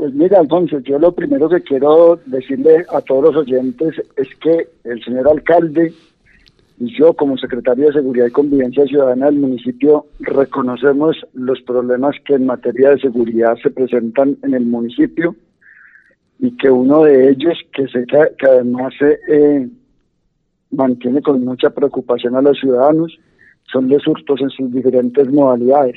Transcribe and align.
Pues 0.00 0.14
mira, 0.14 0.38
Alfonso, 0.38 0.78
yo 0.78 0.98
lo 0.98 1.12
primero 1.12 1.46
que 1.50 1.60
quiero 1.60 2.18
decirle 2.24 2.86
a 2.88 3.02
todos 3.02 3.22
los 3.22 3.36
oyentes 3.36 4.00
es 4.16 4.28
que 4.36 4.66
el 4.84 5.04
señor 5.04 5.28
alcalde 5.28 5.92
y 6.78 6.98
yo 6.98 7.12
como 7.12 7.36
secretario 7.36 7.88
de 7.88 7.92
Seguridad 7.92 8.28
y 8.28 8.30
Convivencia 8.30 8.86
Ciudadana 8.86 9.26
del 9.26 9.34
municipio 9.34 10.06
reconocemos 10.20 11.18
los 11.34 11.60
problemas 11.60 12.16
que 12.24 12.32
en 12.32 12.46
materia 12.46 12.92
de 12.92 13.00
seguridad 13.00 13.56
se 13.62 13.68
presentan 13.68 14.38
en 14.42 14.54
el 14.54 14.64
municipio 14.64 15.36
y 16.38 16.56
que 16.56 16.70
uno 16.70 17.04
de 17.04 17.32
ellos, 17.32 17.58
que, 17.74 17.86
se, 17.88 18.06
que 18.06 18.46
además 18.46 18.94
eh, 19.28 19.68
mantiene 20.70 21.20
con 21.20 21.44
mucha 21.44 21.68
preocupación 21.68 22.36
a 22.36 22.40
los 22.40 22.58
ciudadanos, 22.58 23.18
son 23.70 23.90
los 23.90 24.06
hurtos 24.06 24.40
en 24.40 24.48
sus 24.48 24.72
diferentes 24.72 25.30
modalidades. 25.30 25.96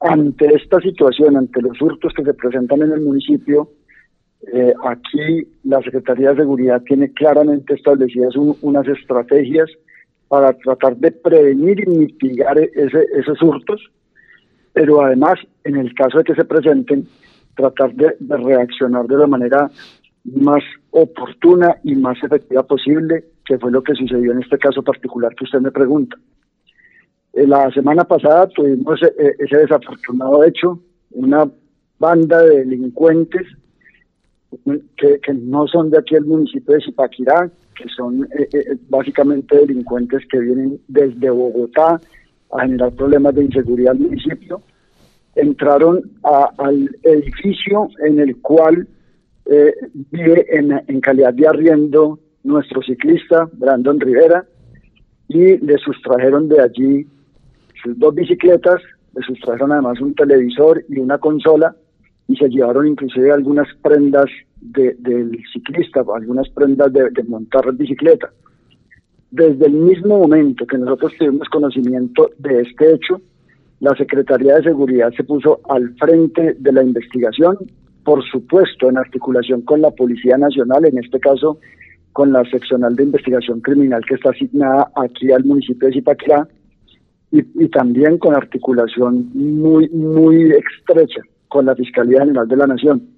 Ante 0.00 0.46
esta 0.54 0.80
situación, 0.80 1.36
ante 1.36 1.60
los 1.60 1.80
hurtos 1.80 2.12
que 2.14 2.24
se 2.24 2.34
presentan 2.34 2.82
en 2.82 2.92
el 2.92 3.00
municipio, 3.00 3.70
eh, 4.52 4.72
aquí 4.84 5.46
la 5.64 5.82
Secretaría 5.82 6.30
de 6.30 6.36
Seguridad 6.36 6.82
tiene 6.82 7.12
claramente 7.12 7.74
establecidas 7.74 8.34
unas 8.36 8.88
estrategias 8.88 9.68
para 10.28 10.52
tratar 10.54 10.96
de 10.96 11.12
prevenir 11.12 11.80
y 11.80 11.90
mitigar 11.90 12.58
ese, 12.58 13.04
esos 13.18 13.42
hurtos, 13.42 13.80
pero 14.72 15.02
además, 15.02 15.38
en 15.64 15.76
el 15.76 15.92
caso 15.94 16.18
de 16.18 16.24
que 16.24 16.34
se 16.34 16.44
presenten, 16.44 17.06
tratar 17.54 17.92
de, 17.94 18.14
reaccionar 18.20 19.06
de 19.06 19.16
la 19.18 19.26
manera 19.26 19.70
más 20.24 20.62
oportuna 20.90 21.76
y 21.84 21.94
más 21.94 22.22
efectiva 22.22 22.62
posible, 22.62 23.24
que 23.44 23.58
fue 23.58 23.70
lo 23.70 23.82
que 23.82 23.94
sucedió 23.94 24.32
en 24.32 24.42
este 24.42 24.58
caso 24.58 24.82
particular 24.82 25.34
que 25.34 25.44
usted 25.44 25.60
me 25.60 25.70
pregunta. 25.70 26.16
Eh, 27.32 27.46
la 27.46 27.70
semana 27.70 28.04
pasada 28.04 28.48
tuvimos 28.48 29.00
eh, 29.02 29.36
ese 29.38 29.56
desafortunado 29.56 30.44
hecho, 30.44 30.80
una 31.12 31.50
banda 31.98 32.42
de 32.42 32.58
delincuentes 32.58 33.46
que, 34.96 35.34
no 35.34 35.66
son 35.68 35.90
de 35.90 35.98
aquí 35.98 36.16
el 36.16 36.24
municipio 36.24 36.74
de 36.74 36.84
Zipaquirá, 36.84 37.50
que 37.76 37.88
son 37.88 38.24
eh, 38.38 38.48
eh, 38.52 38.76
básicamente 38.88 39.56
delincuentes 39.58 40.22
que 40.30 40.40
vienen 40.40 40.80
desde 40.88 41.30
Bogotá 41.30 42.00
a 42.52 42.60
generar 42.62 42.92
problemas 42.92 43.34
de 43.34 43.44
inseguridad 43.44 43.92
al 43.92 44.00
municipio, 44.00 44.62
entraron 45.36 46.02
al 46.22 46.90
edificio 47.04 47.88
en 48.04 48.18
el 48.18 48.40
cual 48.40 48.86
eh, 49.46 49.72
vive 50.10 50.46
en, 50.50 51.00
calidad 51.00 51.32
de 51.32 51.46
arriendo 51.46 52.18
nuestro 52.42 52.82
ciclista 52.82 53.48
Brandon 53.52 54.00
Rivera 54.00 54.44
y 55.28 55.58
le 55.58 55.78
sustrajeron 55.78 56.48
de 56.48 56.60
allí 56.60 57.06
dos 57.84 58.14
bicicletas, 58.14 58.80
le 59.14 59.22
sustrajeron 59.22 59.72
además 59.72 60.00
un 60.00 60.14
televisor 60.14 60.84
y 60.88 60.98
una 60.98 61.18
consola 61.18 61.74
y 62.28 62.36
se 62.36 62.48
llevaron 62.48 62.86
inclusive 62.86 63.32
algunas 63.32 63.66
prendas 63.82 64.26
del 64.60 65.42
ciclista, 65.52 66.04
algunas 66.14 66.48
prendas 66.50 66.92
de, 66.92 67.24
montar 67.26 67.72
bicicleta. 67.74 68.30
Desde 69.30 69.66
el 69.66 69.72
mismo 69.72 70.18
momento 70.18 70.66
que 70.66 70.78
nosotros 70.78 71.12
tuvimos 71.18 71.48
conocimiento 71.48 72.30
de 72.38 72.62
este 72.62 72.94
hecho, 72.94 73.20
la 73.80 73.94
Secretaría 73.96 74.56
de 74.56 74.64
Seguridad 74.64 75.12
se 75.16 75.24
puso 75.24 75.60
al 75.68 75.94
frente 75.96 76.54
de 76.58 76.72
la 76.72 76.82
investigación, 76.82 77.56
por 78.04 78.22
supuesto 78.24 78.88
en 78.88 78.98
articulación 78.98 79.62
con 79.62 79.80
la 79.80 79.90
Policía 79.90 80.36
Nacional, 80.36 80.84
en 80.84 80.98
este 80.98 81.18
caso 81.18 81.58
con 82.12 82.32
la 82.32 82.44
seccional 82.44 82.94
de 82.94 83.04
investigación 83.04 83.60
criminal 83.60 84.04
que 84.06 84.14
está 84.14 84.30
asignada 84.30 84.90
aquí 84.96 85.32
al 85.32 85.44
municipio 85.44 85.88
de 85.88 85.94
Zipaquirá, 85.94 86.46
y, 87.32 87.64
y 87.64 87.68
también 87.68 88.18
con 88.18 88.34
articulación 88.34 89.30
muy, 89.34 89.88
muy 89.90 90.52
estrecha 90.52 91.20
con 91.48 91.66
la 91.66 91.74
Fiscalía 91.74 92.20
General 92.20 92.48
de 92.48 92.56
la 92.56 92.66
Nación. 92.66 93.08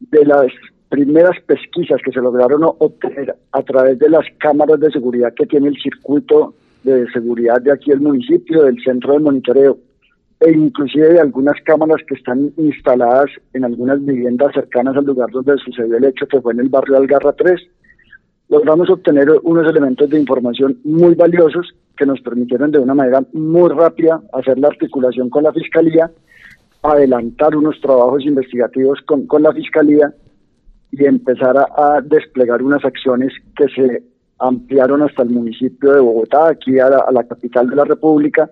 De 0.00 0.24
las 0.24 0.46
primeras 0.88 1.40
pesquisas 1.46 2.00
que 2.04 2.12
se 2.12 2.20
lograron 2.20 2.62
obtener 2.64 3.34
a 3.52 3.62
través 3.62 3.98
de 3.98 4.08
las 4.08 4.24
cámaras 4.38 4.78
de 4.80 4.90
seguridad 4.90 5.34
que 5.34 5.46
tiene 5.46 5.68
el 5.68 5.76
circuito 5.76 6.54
de 6.84 7.10
seguridad 7.12 7.60
de 7.60 7.72
aquí 7.72 7.90
el 7.90 8.00
municipio, 8.00 8.62
del 8.62 8.80
centro 8.82 9.14
de 9.14 9.18
monitoreo, 9.20 9.78
e 10.40 10.52
inclusive 10.52 11.14
de 11.14 11.20
algunas 11.20 11.60
cámaras 11.64 12.02
que 12.06 12.14
están 12.14 12.52
instaladas 12.58 13.30
en 13.54 13.64
algunas 13.64 14.04
viviendas 14.04 14.52
cercanas 14.52 14.96
al 14.96 15.04
lugar 15.04 15.30
donde 15.30 15.56
sucedió 15.58 15.96
el 15.96 16.04
hecho, 16.04 16.26
que 16.26 16.40
fue 16.40 16.52
en 16.52 16.60
el 16.60 16.68
barrio 16.68 16.96
Algarra 16.96 17.32
3, 17.32 17.60
logramos 18.50 18.90
obtener 18.90 19.28
unos 19.42 19.68
elementos 19.68 20.08
de 20.10 20.20
información 20.20 20.78
muy 20.84 21.14
valiosos 21.14 21.74
que 21.96 22.06
nos 22.06 22.20
permitieron 22.20 22.70
de 22.70 22.78
una 22.78 22.94
manera 22.94 23.22
muy 23.32 23.70
rápida 23.70 24.20
hacer 24.32 24.58
la 24.58 24.68
articulación 24.68 25.30
con 25.30 25.44
la 25.44 25.52
Fiscalía 25.52 26.10
adelantar 26.84 27.56
unos 27.56 27.80
trabajos 27.80 28.24
investigativos 28.24 29.00
con, 29.06 29.26
con 29.26 29.42
la 29.42 29.52
Fiscalía 29.52 30.12
y 30.92 31.04
empezar 31.06 31.56
a, 31.56 32.00
desplegar 32.02 32.62
unas 32.62 32.84
acciones 32.84 33.32
que 33.56 33.66
se 33.68 34.02
ampliaron 34.38 35.02
hasta 35.02 35.22
el 35.22 35.30
municipio 35.30 35.92
de 35.92 36.00
Bogotá, 36.00 36.48
aquí 36.50 36.78
a 36.78 36.90
la, 36.90 37.24
capital 37.24 37.68
de 37.68 37.76
la 37.76 37.84
República. 37.84 38.50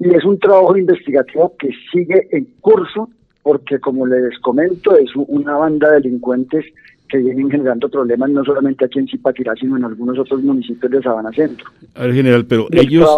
Y 0.00 0.14
es 0.14 0.24
un 0.24 0.38
trabajo 0.38 0.76
investigativo 0.76 1.54
que 1.58 1.70
sigue 1.92 2.28
en 2.32 2.46
curso 2.60 3.10
porque, 3.42 3.78
como 3.78 4.06
les 4.06 4.38
comento, 4.40 4.96
es 4.96 5.10
una 5.14 5.56
banda 5.56 5.90
de 5.90 6.00
delincuentes 6.00 6.64
que 7.08 7.18
vienen 7.18 7.50
generando 7.50 7.88
problemas 7.88 8.30
no 8.30 8.44
solamente 8.44 8.84
aquí 8.84 8.98
en 8.98 9.08
Zipaquirá, 9.08 9.54
sino 9.56 9.76
en 9.76 9.84
algunos 9.84 10.18
otros 10.18 10.42
municipios 10.42 10.90
de 10.90 11.02
Sabana 11.02 11.30
Centro. 11.32 11.66
A 11.94 12.02
ver, 12.02 12.14
general, 12.14 12.46
pero 12.46 12.66
ellos, 12.72 13.08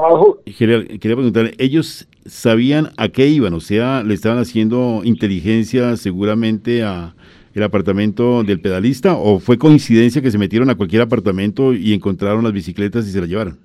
general, 0.47 0.87
quería 0.87 1.17
preguntarle, 1.17 1.55
¿ellos 1.59 2.09
sabían 2.25 2.91
a 2.97 3.09
qué 3.09 3.29
iban? 3.29 3.55
O 3.55 3.61
sea, 3.61 4.03
¿le 4.03 4.15
estaban 4.15 4.39
haciendo 4.39 5.03
inteligencia 5.05 5.97
seguramente 5.97 6.83
a 6.83 7.15
el 7.53 7.63
apartamento 7.65 8.45
del 8.45 8.61
pedalista 8.61 9.17
o 9.17 9.41
fue 9.41 9.59
coincidencia 9.59 10.23
que 10.23 10.31
se 10.31 10.39
metieron 10.39 10.71
a 10.71 10.77
cualquier 10.77 11.03
apartamento 11.03 11.75
y 11.75 11.93
encontraron 11.93 12.45
las 12.45 12.53
bicicletas 12.53 13.07
y 13.09 13.11
se 13.11 13.21
las 13.21 13.29
llevaron? 13.29 13.59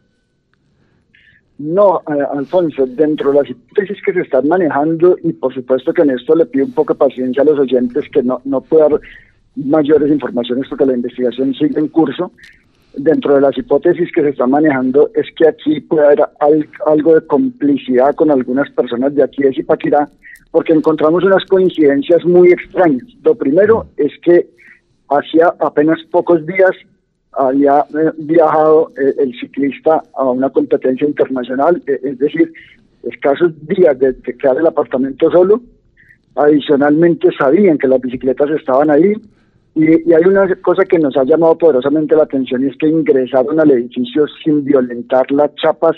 No, 1.57 2.01
Alfonso, 2.33 2.85
dentro 2.85 3.31
de 3.31 3.39
las 3.39 3.49
hipótesis 3.49 3.97
que 4.05 4.11
se 4.11 4.21
están 4.21 4.47
manejando, 4.47 5.17
y 5.23 5.31
por 5.31 5.53
supuesto 5.53 5.93
que 5.93 6.01
en 6.01 6.09
esto 6.09 6.35
le 6.35 6.45
pido 6.45 6.65
un 6.65 6.73
poco 6.73 6.93
de 6.93 6.99
paciencia 6.99 7.43
a 7.43 7.45
los 7.45 7.57
oyentes 7.57 8.09
que 8.11 8.21
no, 8.23 8.41
no 8.43 8.59
puedo 8.59 8.99
mayores 9.55 10.11
informaciones 10.11 10.67
porque 10.69 10.85
la 10.85 10.93
investigación 10.93 11.53
sigue 11.53 11.79
en 11.79 11.87
curso. 11.87 12.31
Dentro 12.97 13.35
de 13.35 13.41
las 13.41 13.57
hipótesis 13.57 14.09
que 14.13 14.21
se 14.21 14.29
están 14.29 14.51
manejando 14.51 15.09
es 15.15 15.27
que 15.35 15.47
aquí 15.49 15.81
puede 15.81 16.05
haber 16.05 16.29
algo 16.85 17.15
de 17.15 17.27
complicidad 17.27 18.15
con 18.15 18.31
algunas 18.31 18.69
personas 18.71 19.13
de 19.13 19.23
aquí 19.23 19.43
de 19.43 19.53
Zipaquirá, 19.53 20.07
porque 20.51 20.71
encontramos 20.71 21.23
unas 21.23 21.43
coincidencias 21.45 22.23
muy 22.23 22.51
extrañas. 22.53 23.05
Lo 23.21 23.35
primero 23.35 23.87
es 23.97 24.13
que 24.21 24.47
hacía 25.09 25.53
apenas 25.59 25.99
pocos 26.09 26.45
días 26.45 26.71
había 27.33 27.79
eh, 27.79 28.11
viajado 28.17 28.91
eh, 28.97 29.13
el 29.19 29.37
ciclista 29.39 30.01
a 30.15 30.23
una 30.29 30.49
competencia 30.49 31.05
internacional, 31.05 31.81
eh, 31.85 31.99
es 32.01 32.17
decir, 32.17 32.53
escasos 33.03 33.51
días 33.67 33.99
de, 33.99 34.13
de 34.13 34.37
quedar 34.37 34.57
el 34.57 34.67
apartamento 34.67 35.29
solo. 35.31 35.61
Adicionalmente 36.35 37.29
sabían 37.37 37.77
que 37.77 37.87
las 37.87 37.99
bicicletas 37.99 38.49
estaban 38.51 38.89
ahí, 38.89 39.13
y, 39.75 40.13
hay 40.13 40.23
una 40.25 40.47
cosa 40.61 40.85
que 40.85 40.97
nos 40.97 41.17
ha 41.17 41.25
llamado 41.25 41.57
poderosamente 41.57 42.15
la 42.15 42.23
atención 42.23 42.63
y 42.63 42.67
es 42.67 42.77
que 42.77 42.87
ingresaron 42.87 43.59
al 43.59 43.71
edificio 43.71 44.25
sin 44.41 44.63
violentar 44.63 45.29
las 45.31 45.53
chapas, 45.55 45.97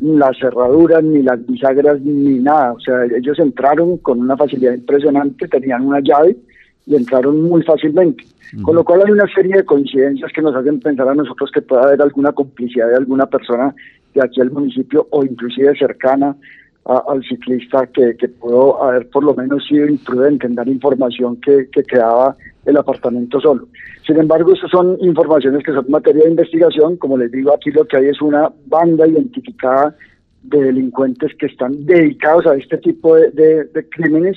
ni 0.00 0.16
las 0.16 0.36
cerraduras, 0.38 1.04
ni 1.04 1.22
las 1.22 1.46
bisagras, 1.46 2.00
ni 2.00 2.40
nada. 2.40 2.72
O 2.72 2.80
sea, 2.80 3.04
ellos 3.04 3.38
entraron 3.38 3.98
con 3.98 4.18
una 4.18 4.36
facilidad 4.36 4.74
impresionante, 4.74 5.46
tenían 5.46 5.86
una 5.86 6.00
llave 6.00 6.36
y 6.84 6.96
entraron 6.96 7.40
muy 7.42 7.62
fácilmente. 7.62 8.24
Con 8.62 8.74
lo 8.74 8.84
cual 8.84 9.02
hay 9.06 9.12
una 9.12 9.26
serie 9.34 9.56
de 9.56 9.64
coincidencias 9.64 10.30
que 10.30 10.42
nos 10.42 10.54
hacen 10.54 10.78
pensar 10.78 11.08
a 11.08 11.14
nosotros 11.14 11.50
que 11.54 11.62
puede 11.62 11.84
haber 11.84 12.02
alguna 12.02 12.32
complicidad 12.32 12.88
de 12.88 12.96
alguna 12.96 13.24
persona 13.24 13.74
de 14.12 14.22
aquí 14.22 14.42
al 14.42 14.50
municipio 14.50 15.06
o 15.10 15.24
inclusive 15.24 15.74
cercana 15.78 16.36
al 16.84 17.22
ciclista 17.22 17.86
que, 17.86 18.16
que 18.16 18.28
pudo 18.28 18.82
haber 18.82 19.08
por 19.08 19.22
lo 19.22 19.34
menos 19.34 19.64
sido 19.66 19.86
imprudente 19.86 20.46
en 20.46 20.56
dar 20.56 20.68
información 20.68 21.36
que, 21.36 21.68
que 21.70 21.84
quedaba 21.84 22.36
el 22.64 22.76
apartamento 22.76 23.40
solo. 23.40 23.68
Sin 24.06 24.18
embargo, 24.18 24.52
esas 24.52 24.70
son 24.70 24.96
informaciones 25.00 25.64
que 25.64 25.72
son 25.72 25.84
materia 25.88 26.24
de 26.24 26.30
investigación. 26.30 26.96
Como 26.96 27.16
les 27.16 27.30
digo, 27.30 27.54
aquí 27.54 27.70
lo 27.70 27.84
que 27.84 27.98
hay 27.98 28.06
es 28.06 28.20
una 28.20 28.50
banda 28.66 29.06
identificada 29.06 29.94
de 30.42 30.60
delincuentes 30.60 31.32
que 31.38 31.46
están 31.46 31.86
dedicados 31.86 32.46
a 32.46 32.56
este 32.56 32.78
tipo 32.78 33.14
de, 33.14 33.68
crímenes 33.90 34.36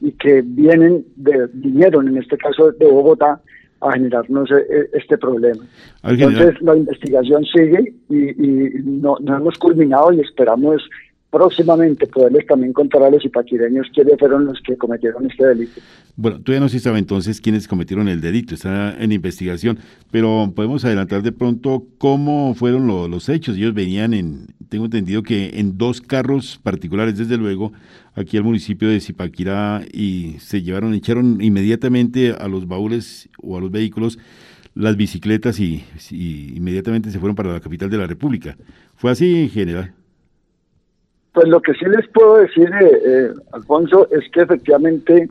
y 0.00 0.12
que 0.12 0.42
vienen, 0.44 1.04
de, 1.16 1.48
vinieron 1.54 2.08
en 2.08 2.18
este 2.18 2.36
caso 2.36 2.72
de 2.72 2.86
Bogotá 2.86 3.40
a 3.80 3.92
generarnos 3.92 4.50
eh, 4.50 4.66
eh, 4.68 4.90
este 4.92 5.16
problema. 5.16 5.64
Entonces 6.02 6.60
la 6.60 6.76
investigación 6.76 7.44
sigue 7.44 7.94
y, 8.10 8.82
no, 8.84 9.16
no 9.20 9.36
hemos 9.36 9.56
culminado 9.58 10.12
y 10.12 10.20
esperamos 10.20 10.82
próximamente 11.30 12.06
poderles 12.08 12.46
también 12.46 12.72
contar 12.72 13.04
a 13.04 13.10
los 13.10 13.24
ipaquireños 13.24 13.86
quiénes 13.94 14.18
fueron 14.18 14.46
los 14.46 14.60
que 14.60 14.76
cometieron 14.76 15.30
este 15.30 15.46
delito. 15.46 15.80
Bueno, 16.16 16.40
todavía 16.40 16.60
no 16.60 16.68
se 16.68 16.80
sabe 16.80 16.98
entonces 16.98 17.40
quiénes 17.40 17.68
cometieron 17.68 18.08
el 18.08 18.20
delito, 18.20 18.54
está 18.54 19.00
en 19.00 19.12
investigación, 19.12 19.78
pero 20.10 20.52
podemos 20.54 20.84
adelantar 20.84 21.22
de 21.22 21.32
pronto 21.32 21.86
cómo 21.98 22.54
fueron 22.54 22.86
los 22.86 23.28
hechos. 23.28 23.56
Ellos 23.56 23.74
venían 23.74 24.12
en, 24.12 24.48
tengo 24.68 24.86
entendido 24.86 25.22
que 25.22 25.52
en 25.54 25.78
dos 25.78 26.00
carros 26.00 26.58
particulares, 26.62 27.16
desde 27.16 27.36
luego, 27.36 27.72
aquí 28.14 28.36
al 28.36 28.44
municipio 28.44 28.88
de 28.88 29.00
Zipaquirá 29.00 29.82
y 29.92 30.36
se 30.40 30.62
llevaron, 30.62 30.94
echaron 30.94 31.40
inmediatamente 31.40 32.32
a 32.32 32.48
los 32.48 32.66
baúles 32.66 33.28
o 33.40 33.56
a 33.56 33.60
los 33.60 33.70
vehículos 33.70 34.18
las 34.74 34.96
bicicletas 34.96 35.60
y, 35.60 35.84
inmediatamente 36.10 37.10
se 37.10 37.18
fueron 37.18 37.36
para 37.36 37.52
la 37.52 37.60
capital 37.60 37.90
de 37.90 37.98
la 37.98 38.06
República. 38.06 38.56
¿Fue 38.96 39.10
así 39.10 39.42
en 39.42 39.50
general? 39.50 39.94
Pues 41.32 41.48
lo 41.48 41.60
que 41.60 41.74
sí 41.74 41.84
les 41.84 42.08
puedo 42.08 42.38
decir, 42.38 42.68
eh, 42.68 43.02
eh, 43.04 43.30
Alfonso, 43.52 44.08
es 44.10 44.28
que 44.32 44.40
efectivamente 44.40 45.28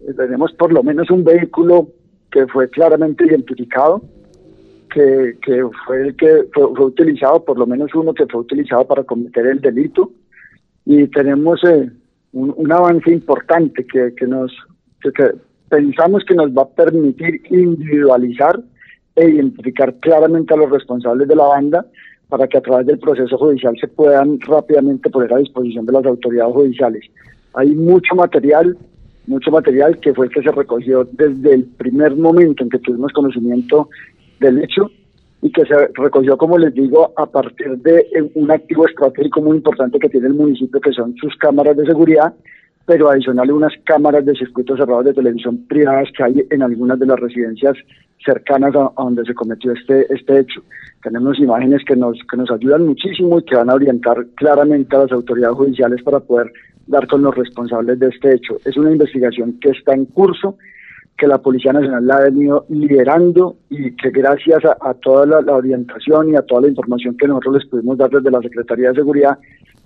eh, 0.00 0.14
tenemos 0.16 0.52
por 0.52 0.72
lo 0.72 0.82
menos 0.84 1.10
un 1.10 1.24
vehículo 1.24 1.88
que 2.30 2.46
fue 2.46 2.68
claramente 2.70 3.26
identificado, 3.26 4.02
que, 4.92 5.36
que 5.42 5.64
fue 5.84 6.02
el 6.02 6.16
que 6.16 6.44
fue, 6.52 6.64
utilizado, 6.64 7.44
por 7.44 7.58
lo 7.58 7.66
menos 7.66 7.92
uno 7.94 8.14
que 8.14 8.26
fue 8.26 8.40
utilizado 8.40 8.86
para 8.86 9.02
cometer 9.02 9.46
el 9.46 9.60
delito, 9.60 10.12
y 10.84 11.08
tenemos 11.08 11.60
un, 12.32 12.72
avance 12.72 13.10
importante 13.10 13.84
que, 13.84 14.14
que 14.14 14.26
nos 14.26 14.52
que, 15.00 15.32
pensamos 15.68 16.24
que 16.24 16.34
nos 16.34 16.50
va 16.52 16.62
a 16.62 16.68
permitir 16.68 17.42
individualizar 17.50 18.60
e 19.16 19.28
identificar 19.28 19.94
claramente 19.96 20.54
a 20.54 20.56
los 20.56 20.70
responsables 20.70 21.26
de 21.26 21.34
la 21.34 21.46
banda 21.46 21.86
para 22.28 22.46
que 22.48 22.58
a 22.58 22.60
través 22.60 22.86
del 22.86 22.98
proceso 22.98 23.36
judicial 23.38 23.76
se 23.80 23.88
puedan 23.88 24.40
rápidamente 24.40 25.10
poner 25.10 25.32
a 25.32 25.38
disposición 25.38 25.86
de 25.86 25.92
las 25.92 26.06
autoridades 26.06 26.54
judiciales. 26.54 27.04
Hay 27.54 27.74
mucho 27.74 28.14
material, 28.14 28.76
mucho 29.26 29.50
material 29.50 29.98
que 29.98 30.12
fue 30.12 30.26
el 30.26 30.32
que 30.32 30.42
se 30.42 30.50
recogió 30.50 31.06
desde 31.12 31.54
el 31.54 31.64
primer 31.64 32.16
momento 32.16 32.64
en 32.64 32.70
que 32.70 32.78
tuvimos 32.78 33.12
conocimiento 33.12 33.88
del 34.40 34.62
hecho 34.62 34.90
y 35.42 35.50
que 35.52 35.64
se 35.64 35.88
recogió, 35.94 36.36
como 36.36 36.58
les 36.58 36.74
digo, 36.74 37.12
a 37.16 37.26
partir 37.26 37.78
de 37.78 38.30
un 38.34 38.50
activo 38.50 38.86
estratégico 38.86 39.40
muy 39.42 39.58
importante 39.58 39.98
que 39.98 40.08
tiene 40.08 40.26
el 40.26 40.34
municipio, 40.34 40.80
que 40.80 40.92
son 40.92 41.14
sus 41.16 41.36
cámaras 41.36 41.76
de 41.76 41.86
seguridad 41.86 42.34
pero 42.86 43.10
adicional 43.10 43.50
unas 43.50 43.72
cámaras 43.84 44.24
de 44.24 44.34
circuitos 44.34 44.78
cerrados 44.78 45.04
de 45.04 45.14
televisión 45.14 45.66
privadas 45.66 46.08
que 46.16 46.22
hay 46.22 46.46
en 46.50 46.62
algunas 46.62 46.98
de 46.98 47.06
las 47.06 47.18
residencias 47.18 47.76
cercanas 48.24 48.74
a, 48.74 48.92
donde 48.96 49.24
se 49.24 49.34
cometió 49.34 49.72
este, 49.72 50.12
este 50.12 50.40
hecho. 50.40 50.62
Tenemos 51.02 51.38
imágenes 51.38 51.82
que 51.86 51.96
nos, 51.96 52.18
que 52.30 52.36
nos 52.36 52.50
ayudan 52.50 52.86
muchísimo 52.86 53.38
y 53.38 53.44
que 53.44 53.56
van 53.56 53.70
a 53.70 53.74
orientar 53.74 54.26
claramente 54.34 54.96
a 54.96 55.00
las 55.00 55.12
autoridades 55.12 55.56
judiciales 55.56 56.02
para 56.02 56.20
poder 56.20 56.52
dar 56.86 57.06
con 57.06 57.22
los 57.22 57.34
responsables 57.34 57.98
de 57.98 58.08
este 58.08 58.34
hecho. 58.34 58.58
Es 58.64 58.76
una 58.76 58.92
investigación 58.92 59.58
que 59.60 59.70
está 59.70 59.94
en 59.94 60.06
curso, 60.06 60.56
que 61.16 61.26
la 61.26 61.38
Policía 61.38 61.72
Nacional 61.72 62.06
la 62.06 62.16
ha 62.16 62.24
venido 62.24 62.66
liderando 62.68 63.56
y 63.70 63.92
que 63.96 64.10
gracias 64.10 64.62
a, 64.64 64.94
toda 64.94 65.24
la, 65.26 65.40
la, 65.40 65.54
orientación 65.54 66.30
y 66.30 66.36
a 66.36 66.42
toda 66.42 66.62
la 66.62 66.68
información 66.68 67.16
que 67.16 67.26
nosotros 67.26 67.54
les 67.54 67.66
pudimos 67.66 67.96
dar 67.96 68.10
desde 68.10 68.30
la 68.30 68.40
Secretaría 68.40 68.90
de 68.90 68.96
Seguridad, 68.96 69.38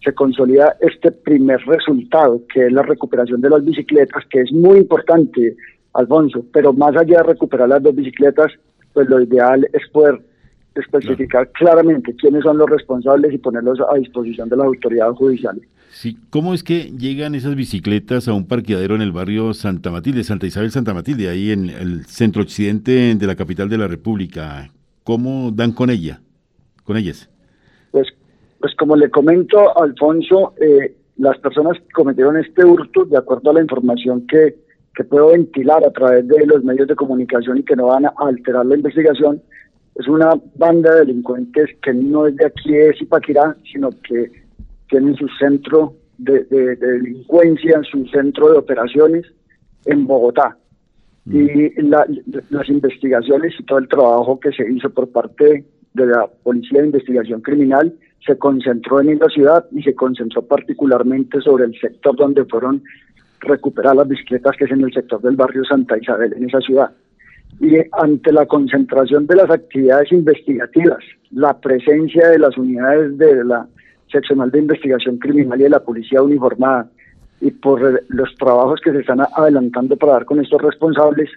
se 0.02 0.12
consolida 0.14 0.76
este 0.80 1.12
primer 1.12 1.60
resultado, 1.66 2.42
que 2.52 2.66
es 2.66 2.72
la 2.72 2.82
recuperación 2.82 3.40
de 3.40 3.50
las 3.50 3.64
bicicletas, 3.64 4.24
que 4.30 4.40
es 4.40 4.52
muy 4.52 4.78
importante, 4.78 5.56
Alfonso, 5.94 6.44
pero 6.52 6.72
más 6.72 6.96
allá 6.96 7.18
de 7.18 7.22
recuperar 7.24 7.68
las 7.68 7.82
dos 7.82 7.94
bicicletas, 7.94 8.52
pues 8.92 9.08
lo 9.08 9.20
ideal 9.20 9.68
es 9.72 9.88
poder 9.90 10.20
especificar 10.74 11.50
claramente 11.50 12.14
quiénes 12.14 12.44
son 12.44 12.58
los 12.58 12.70
responsables 12.70 13.32
y 13.32 13.38
ponerlos 13.38 13.78
a 13.80 13.96
disposición 13.96 14.48
de 14.48 14.56
las 14.56 14.66
autoridades 14.66 15.16
judiciales. 15.16 15.64
Sí, 15.90 16.16
¿cómo 16.30 16.54
es 16.54 16.62
que 16.62 16.92
llegan 16.96 17.34
esas 17.34 17.56
bicicletas 17.56 18.28
a 18.28 18.32
un 18.32 18.46
parqueadero 18.46 18.94
en 18.94 19.02
el 19.02 19.10
barrio 19.10 19.52
Santa 19.54 19.90
Matilde, 19.90 20.22
Santa 20.22 20.46
Isabel 20.46 20.70
Santa 20.70 20.94
Matilde, 20.94 21.28
ahí 21.28 21.50
en 21.50 21.68
el 21.68 22.06
centro 22.06 22.42
occidente 22.42 23.14
de 23.16 23.26
la 23.26 23.34
capital 23.34 23.68
de 23.68 23.78
la 23.78 23.88
República? 23.88 24.70
¿Cómo 25.02 25.50
dan 25.50 25.72
con 25.72 25.90
ella, 25.90 26.20
con 26.84 26.96
ellas? 26.96 27.28
Pues 27.90 28.06
pues 28.60 28.74
como 28.76 28.94
le 28.94 29.10
comento, 29.10 29.76
Alfonso, 29.80 30.52
eh, 30.60 30.94
las 31.16 31.38
personas 31.38 31.78
que 31.78 31.92
cometieron 31.94 32.36
este 32.36 32.64
hurto, 32.64 33.06
de 33.06 33.16
acuerdo 33.16 33.50
a 33.50 33.54
la 33.54 33.62
información 33.62 34.26
que, 34.26 34.54
que 34.94 35.04
puedo 35.04 35.28
ventilar 35.28 35.84
a 35.84 35.90
través 35.90 36.26
de 36.26 36.46
los 36.46 36.64
medios 36.64 36.88
de 36.88 36.96
comunicación 36.96 37.58
y 37.58 37.62
que 37.62 37.76
no 37.76 37.86
van 37.86 38.06
a 38.06 38.12
alterar 38.18 38.66
la 38.66 38.76
investigación, 38.76 39.40
es 39.94 40.08
una 40.08 40.32
banda 40.56 40.94
de 40.94 41.00
delincuentes 41.00 41.70
que 41.82 41.92
no 41.92 42.26
es 42.26 42.36
de 42.36 42.46
aquí 42.46 42.72
de 42.72 42.94
Zipaquirá, 42.98 43.56
sino 43.70 43.90
que 43.90 44.30
tienen 44.88 45.14
su 45.16 45.28
centro 45.38 45.94
de, 46.18 46.44
delincuencia, 46.76 47.80
su 47.90 48.06
centro 48.06 48.52
de 48.52 48.58
operaciones 48.58 49.26
en 49.86 50.06
Bogotá. 50.06 50.56
Mm. 51.24 51.36
Y 51.36 51.72
las 51.82 52.68
investigaciones 52.68 53.54
y 53.58 53.64
todo 53.64 53.78
el 53.78 53.88
trabajo 53.88 54.40
que 54.40 54.52
se 54.52 54.70
hizo 54.70 54.90
por 54.90 55.08
parte 55.10 55.64
de 55.94 56.06
la 56.06 56.26
Policía 56.42 56.80
de 56.80 56.86
Investigación 56.86 57.40
Criminal 57.40 57.94
se 58.24 58.36
concentró 58.36 59.00
en 59.00 59.18
la 59.18 59.28
ciudad 59.28 59.66
y 59.72 59.82
se 59.82 59.94
concentró 59.94 60.42
particularmente 60.42 61.40
sobre 61.40 61.64
el 61.64 61.78
sector 61.80 62.16
donde 62.16 62.44
fueron 62.44 62.82
recuperadas 63.40 63.98
las 63.98 64.08
bicicletas, 64.08 64.56
que 64.56 64.64
es 64.64 64.70
en 64.70 64.82
el 64.82 64.92
sector 64.92 65.20
del 65.20 65.36
barrio 65.36 65.64
Santa 65.64 65.98
Isabel, 65.98 66.32
en 66.34 66.48
esa 66.48 66.60
ciudad. 66.60 66.90
Y 67.60 67.76
ante 67.92 68.32
la 68.32 68.46
concentración 68.46 69.26
de 69.26 69.36
las 69.36 69.50
actividades 69.50 70.12
investigativas, 70.12 71.02
la 71.30 71.58
presencia 71.58 72.28
de 72.28 72.38
las 72.38 72.56
unidades 72.56 73.18
de 73.18 73.44
la 73.44 73.66
seccional 74.10 74.50
de 74.50 74.60
investigación 74.60 75.18
criminal 75.18 75.60
y 75.60 75.64
de 75.64 75.70
la 75.70 75.82
policía 75.82 76.22
uniformada, 76.22 76.88
y 77.40 77.50
por 77.50 78.02
los 78.08 78.34
trabajos 78.36 78.80
que 78.82 78.92
se 78.92 79.00
están 79.00 79.20
adelantando 79.20 79.96
para 79.96 80.12
dar 80.12 80.24
con 80.26 80.40
estos 80.40 80.60
responsables, 80.60 81.30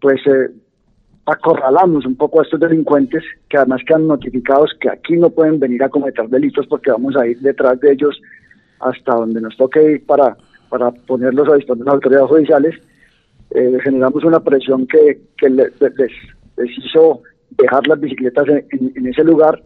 pues 0.00 0.20
eh, 0.26 0.50
acorralamos 1.26 2.04
un 2.04 2.16
poco 2.16 2.40
a 2.40 2.42
estos 2.42 2.60
delincuentes 2.60 3.22
que 3.48 3.56
además 3.56 3.80
quedan 3.86 4.08
notificados 4.08 4.72
que 4.80 4.90
aquí 4.90 5.16
no 5.16 5.30
pueden 5.30 5.58
venir 5.58 5.82
a 5.82 5.88
cometer 5.88 6.28
delitos 6.28 6.66
porque 6.66 6.90
vamos 6.90 7.16
a 7.16 7.26
ir 7.26 7.38
detrás 7.40 7.78
de 7.80 7.92
ellos 7.92 8.20
hasta 8.80 9.14
donde 9.14 9.40
nos 9.40 9.56
toque 9.56 9.92
ir 9.92 10.06
para, 10.06 10.36
para 10.72 10.90
ponerlos 10.90 11.46
a 11.50 11.56
disposición 11.56 11.80
de 11.80 11.84
las 11.84 11.94
autoridades 11.96 12.28
judiciales. 12.30 12.74
Eh, 13.50 13.78
generamos 13.84 14.24
una 14.24 14.40
presión 14.40 14.86
que, 14.86 15.20
que 15.36 15.50
les, 15.50 15.70
hizo 16.78 17.20
dejar 17.50 17.86
las 17.86 18.00
bicicletas 18.00 18.46
en, 18.48 19.06
ese 19.06 19.22
lugar 19.22 19.62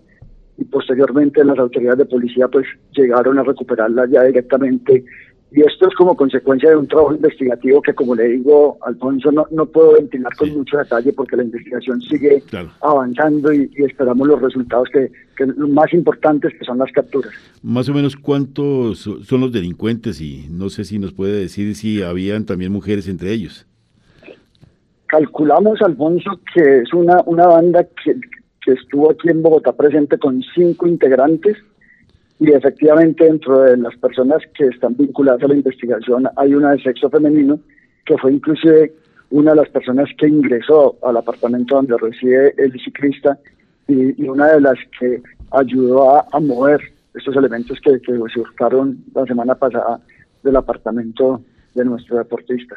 y 0.58 0.64
posteriormente 0.64 1.44
las 1.44 1.60
autoridades 1.60 1.98
de 1.98 2.06
policía 2.06 2.48
pues 2.48 2.66
llegaron 2.90 3.38
a 3.38 3.44
recuperarlas 3.44 4.10
ya 4.10 4.24
directamente 4.24 5.04
y 5.52 5.62
esto 5.62 5.86
es 5.88 5.94
como 5.94 6.16
consecuencia 6.16 6.70
de 6.70 6.76
un 6.76 6.88
trabajo 6.88 7.14
investigativo 7.14 7.80
que, 7.80 7.94
como 7.94 8.16
le 8.16 8.24
digo, 8.24 8.78
Alfonso, 8.82 9.30
no, 9.30 9.46
no 9.52 9.64
puedo 9.66 9.92
ventilar 9.92 10.34
con 10.34 10.52
mucho 10.52 10.76
detalle 10.76 11.12
porque 11.12 11.36
la 11.36 11.44
investigación 11.44 12.00
sigue 12.02 12.42
avanzando 12.80 13.52
y, 13.52 13.70
esperamos 13.76 14.26
los 14.26 14.42
resultados 14.42 14.88
que, 14.92 15.10
que 15.36 15.46
más 15.46 15.92
importantes, 15.94 16.52
que 16.58 16.64
son 16.64 16.78
las 16.78 16.90
capturas. 16.90 17.32
Más 17.62 17.88
o 17.88 17.94
menos, 17.94 18.16
¿cuántos 18.16 18.98
son 18.98 19.40
los 19.40 19.52
delincuentes? 19.52 20.20
Y 20.20 20.46
no 20.50 20.68
sé 20.68 20.84
si 20.84 20.98
nos 20.98 21.12
puede 21.12 21.40
decir 21.40 21.76
si 21.76 22.02
habían 22.02 22.44
también 22.44 22.72
mujeres 22.72 23.06
entre 23.06 23.32
ellos. 23.32 23.66
Calculamos, 25.06 25.80
Alfonso, 25.80 26.40
que 26.52 26.80
es 26.80 26.92
una, 26.92 27.22
una 27.24 27.46
banda 27.46 27.84
que, 27.84 28.16
que 28.64 28.72
estuvo 28.72 29.12
aquí 29.12 29.28
en 29.28 29.42
Bogotá 29.42 29.72
presente 29.72 30.18
con 30.18 30.42
cinco 30.54 30.88
integrantes 30.88 31.56
y 32.38 32.50
efectivamente 32.52 33.24
dentro 33.24 33.62
de 33.62 33.76
las 33.76 33.96
personas 33.96 34.42
que 34.54 34.66
están 34.66 34.96
vinculadas 34.96 35.42
a 35.42 35.48
la 35.48 35.54
investigación 35.54 36.28
hay 36.36 36.54
una 36.54 36.72
de 36.72 36.82
sexo 36.82 37.08
femenino 37.08 37.58
que 38.04 38.16
fue 38.18 38.32
inclusive 38.32 38.92
una 39.30 39.52
de 39.52 39.56
las 39.56 39.68
personas 39.70 40.08
que 40.18 40.28
ingresó 40.28 40.96
al 41.02 41.16
apartamento 41.16 41.76
donde 41.76 41.96
reside 41.98 42.54
el 42.58 42.72
ciclista 42.80 43.38
y, 43.88 44.28
una 44.28 44.52
de 44.52 44.60
las 44.60 44.78
que 44.98 45.22
ayudó 45.50 46.20
a, 46.32 46.40
mover 46.40 46.80
estos 47.14 47.36
elementos 47.36 47.78
que, 47.80 48.00
que 48.00 48.12
se 48.12 48.40
buscaron 48.40 49.02
la 49.14 49.24
semana 49.24 49.54
pasada 49.54 50.00
del 50.42 50.56
apartamento 50.56 51.40
de 51.74 51.84
nuestro 51.84 52.18
deportista. 52.18 52.76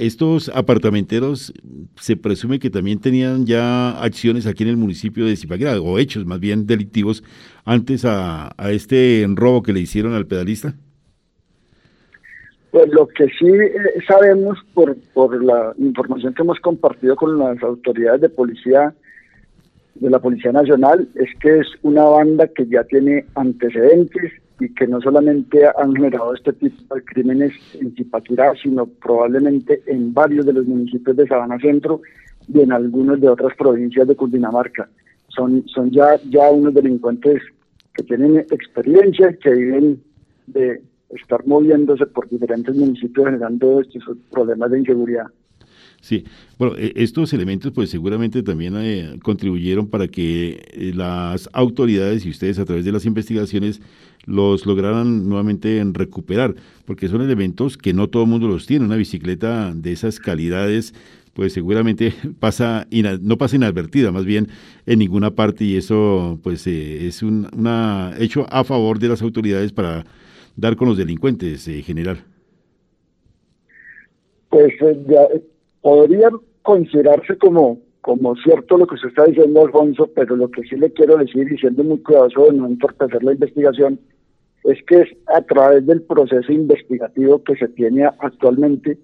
Estos 0.00 0.48
apartamenteros 0.54 1.52
se 1.96 2.16
presume 2.16 2.58
que 2.58 2.70
también 2.70 3.00
tenían 3.00 3.44
ya 3.44 3.90
acciones 4.02 4.46
aquí 4.46 4.62
en 4.62 4.70
el 4.70 4.78
municipio 4.78 5.26
de 5.26 5.36
Zipaquirá, 5.36 5.78
o 5.78 5.98
hechos 5.98 6.24
más 6.24 6.40
bien 6.40 6.66
delictivos, 6.66 7.22
antes 7.66 8.06
a, 8.06 8.50
este 8.70 9.26
robo 9.34 9.62
que 9.62 9.74
le 9.74 9.80
hicieron 9.80 10.14
al 10.14 10.26
pedalista. 10.26 10.72
Pues 12.70 12.88
lo 12.94 13.08
que 13.08 13.26
sí 13.26 13.46
eh, 13.46 14.02
sabemos 14.08 14.56
por, 14.72 14.96
por 15.12 15.44
la 15.44 15.74
información 15.76 16.32
que 16.32 16.40
hemos 16.44 16.60
compartido 16.60 17.14
con 17.14 17.38
las 17.38 17.62
autoridades 17.62 18.22
de 18.22 18.30
policía, 18.30 18.94
de 19.96 20.08
la 20.08 20.18
Policía 20.18 20.52
Nacional, 20.52 21.08
es 21.14 21.28
que 21.40 21.58
es 21.58 21.66
una 21.82 22.04
banda 22.04 22.48
que 22.48 22.66
ya 22.66 22.84
tiene 22.84 23.26
antecedentes, 23.34 24.32
y 24.60 24.68
que 24.74 24.86
no 24.86 25.00
solamente 25.00 25.62
han 25.66 25.94
generado 25.94 26.34
este 26.34 26.52
tipo 26.52 26.94
de 26.94 27.02
crímenes 27.02 27.52
en 27.80 27.94
Zipaquirá, 27.94 28.52
sino 28.62 28.86
probablemente 28.86 29.82
en 29.86 30.12
varios 30.12 30.44
de 30.44 30.52
los 30.52 30.66
municipios 30.66 31.16
de 31.16 31.26
Sabana 31.26 31.58
Centro 31.58 32.02
y 32.46 32.60
en 32.60 32.72
algunos 32.72 33.20
de 33.20 33.28
otras 33.28 33.56
provincias 33.56 34.06
de 34.06 34.14
Cundinamarca. 34.14 34.88
Son, 35.28 35.66
son 35.68 35.90
ya, 35.90 36.20
ya 36.28 36.50
unos 36.50 36.74
delincuentes 36.74 37.42
que 37.94 38.02
tienen 38.02 38.36
experiencia, 38.36 39.32
que 39.42 39.50
viven 39.50 40.02
de 40.46 40.82
estar 41.10 41.44
moviéndose 41.46 42.06
por 42.06 42.28
diferentes 42.28 42.74
municipios 42.74 43.26
generando 43.26 43.80
estos 43.80 44.04
problemas 44.30 44.70
de 44.70 44.80
inseguridad. 44.80 45.26
Sí, 46.00 46.24
bueno, 46.58 46.76
e, 46.78 46.92
estos 46.96 47.32
elementos 47.32 47.72
pues 47.72 47.90
seguramente 47.90 48.42
también 48.42 48.74
eh, 48.76 49.18
contribuyeron 49.22 49.88
para 49.88 50.08
que 50.08 50.62
eh, 50.72 50.92
las 50.94 51.48
autoridades 51.52 52.24
y 52.24 52.30
ustedes 52.30 52.58
a 52.58 52.64
través 52.64 52.84
de 52.84 52.92
las 52.92 53.04
investigaciones 53.04 53.82
los 54.26 54.66
lograran 54.66 55.28
nuevamente 55.28 55.82
recuperar, 55.92 56.54
porque 56.84 57.08
son 57.08 57.22
elementos 57.22 57.76
que 57.76 57.92
no 57.92 58.08
todo 58.08 58.24
el 58.24 58.28
mundo 58.28 58.48
los 58.48 58.66
tiene. 58.66 58.84
Una 58.84 58.96
bicicleta 58.96 59.72
de 59.74 59.92
esas 59.92 60.18
calidades 60.18 60.94
pues 61.34 61.52
seguramente 61.52 62.12
pasa 62.40 62.86
no 63.20 63.38
pasa 63.38 63.56
inadvertida, 63.56 64.12
más 64.12 64.24
bien 64.24 64.48
en 64.86 64.98
ninguna 64.98 65.30
parte 65.30 65.64
y 65.64 65.76
eso 65.76 66.38
pues 66.42 66.66
eh, 66.66 67.06
es 67.06 67.22
un 67.22 67.48
una 67.56 68.14
hecho 68.18 68.46
a 68.50 68.64
favor 68.64 68.98
de 68.98 69.08
las 69.08 69.22
autoridades 69.22 69.72
para 69.72 70.04
dar 70.56 70.76
con 70.76 70.88
los 70.88 70.98
delincuentes 70.98 71.66
eh, 71.68 71.82
general. 71.82 72.24
Pues 74.48 74.72
eh, 74.82 75.42
podría 75.80 76.28
considerarse 76.62 77.36
como 77.38 77.78
como 78.00 78.34
cierto 78.36 78.78
lo 78.78 78.86
que 78.86 78.94
usted 78.94 79.08
está 79.08 79.24
diciendo, 79.26 79.64
Alfonso, 79.64 80.10
pero 80.14 80.36
lo 80.36 80.50
que 80.50 80.62
sí 80.62 80.76
le 80.76 80.92
quiero 80.92 81.16
decir, 81.18 81.50
y 81.52 81.58
siendo 81.58 81.84
muy 81.84 81.98
cuidadoso 81.98 82.46
de 82.46 82.52
no 82.54 82.66
entorpecer 82.66 83.22
la 83.22 83.32
investigación, 83.32 83.98
es 84.64 84.82
que 84.84 85.00
es 85.02 85.08
a 85.26 85.42
través 85.42 85.86
del 85.86 86.02
proceso 86.02 86.52
investigativo 86.52 87.42
que 87.42 87.56
se 87.56 87.68
tiene 87.68 88.04
actualmente 88.04 88.98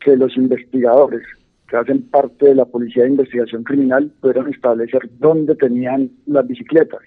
que 0.00 0.16
los 0.16 0.36
investigadores 0.36 1.22
que 1.68 1.76
hacen 1.76 2.02
parte 2.08 2.46
de 2.46 2.54
la 2.54 2.64
Policía 2.64 3.02
de 3.02 3.10
Investigación 3.10 3.62
Criminal 3.62 4.10
pudieron 4.20 4.52
establecer 4.52 5.08
dónde 5.18 5.54
tenían 5.54 6.10
las 6.26 6.46
bicicletas. 6.46 7.00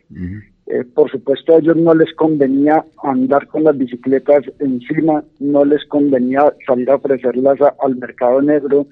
Eh, 0.67 0.83
por 0.93 1.09
supuesto, 1.09 1.55
a 1.55 1.59
ellos 1.59 1.75
no 1.77 1.95
les 1.95 2.13
convenía 2.13 2.85
andar 3.03 3.47
con 3.47 3.63
las 3.63 3.77
bicicletas 3.77 4.43
encima, 4.59 5.23
no 5.39 5.65
les 5.65 5.83
convenía 5.85 6.53
salir 6.67 6.89
a 6.91 6.95
ofrecerlas 6.95 7.57
al 7.79 7.95
mercado 7.95 8.41
negro, 8.41 8.85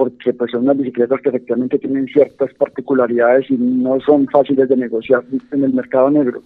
porque 0.00 0.32
pues 0.32 0.50
son 0.50 0.62
unas 0.62 0.78
bicicletas 0.78 1.20
que 1.20 1.28
efectivamente 1.28 1.78
tienen 1.78 2.06
ciertas 2.06 2.54
particularidades 2.54 3.50
y 3.50 3.58
no 3.58 4.00
son 4.00 4.26
fáciles 4.28 4.66
de 4.70 4.76
negociar 4.78 5.22
en 5.52 5.62
el 5.62 5.74
mercado 5.74 6.10
negro. 6.10 6.42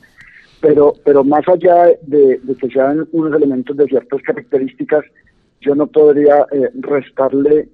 Pero, 0.61 0.95
pero 1.05 1.23
más 1.23 1.47
allá 1.47 1.87
de, 2.03 2.41
que 2.61 2.69
sean 2.71 3.07
unos 3.13 3.33
elementos 3.33 3.77
de 3.77 3.87
ciertas 3.87 4.21
características, 4.23 5.05
yo 5.61 5.77
no 5.77 5.87
podría 5.87 6.45
eh, 6.51 6.69
restarle 6.81 7.69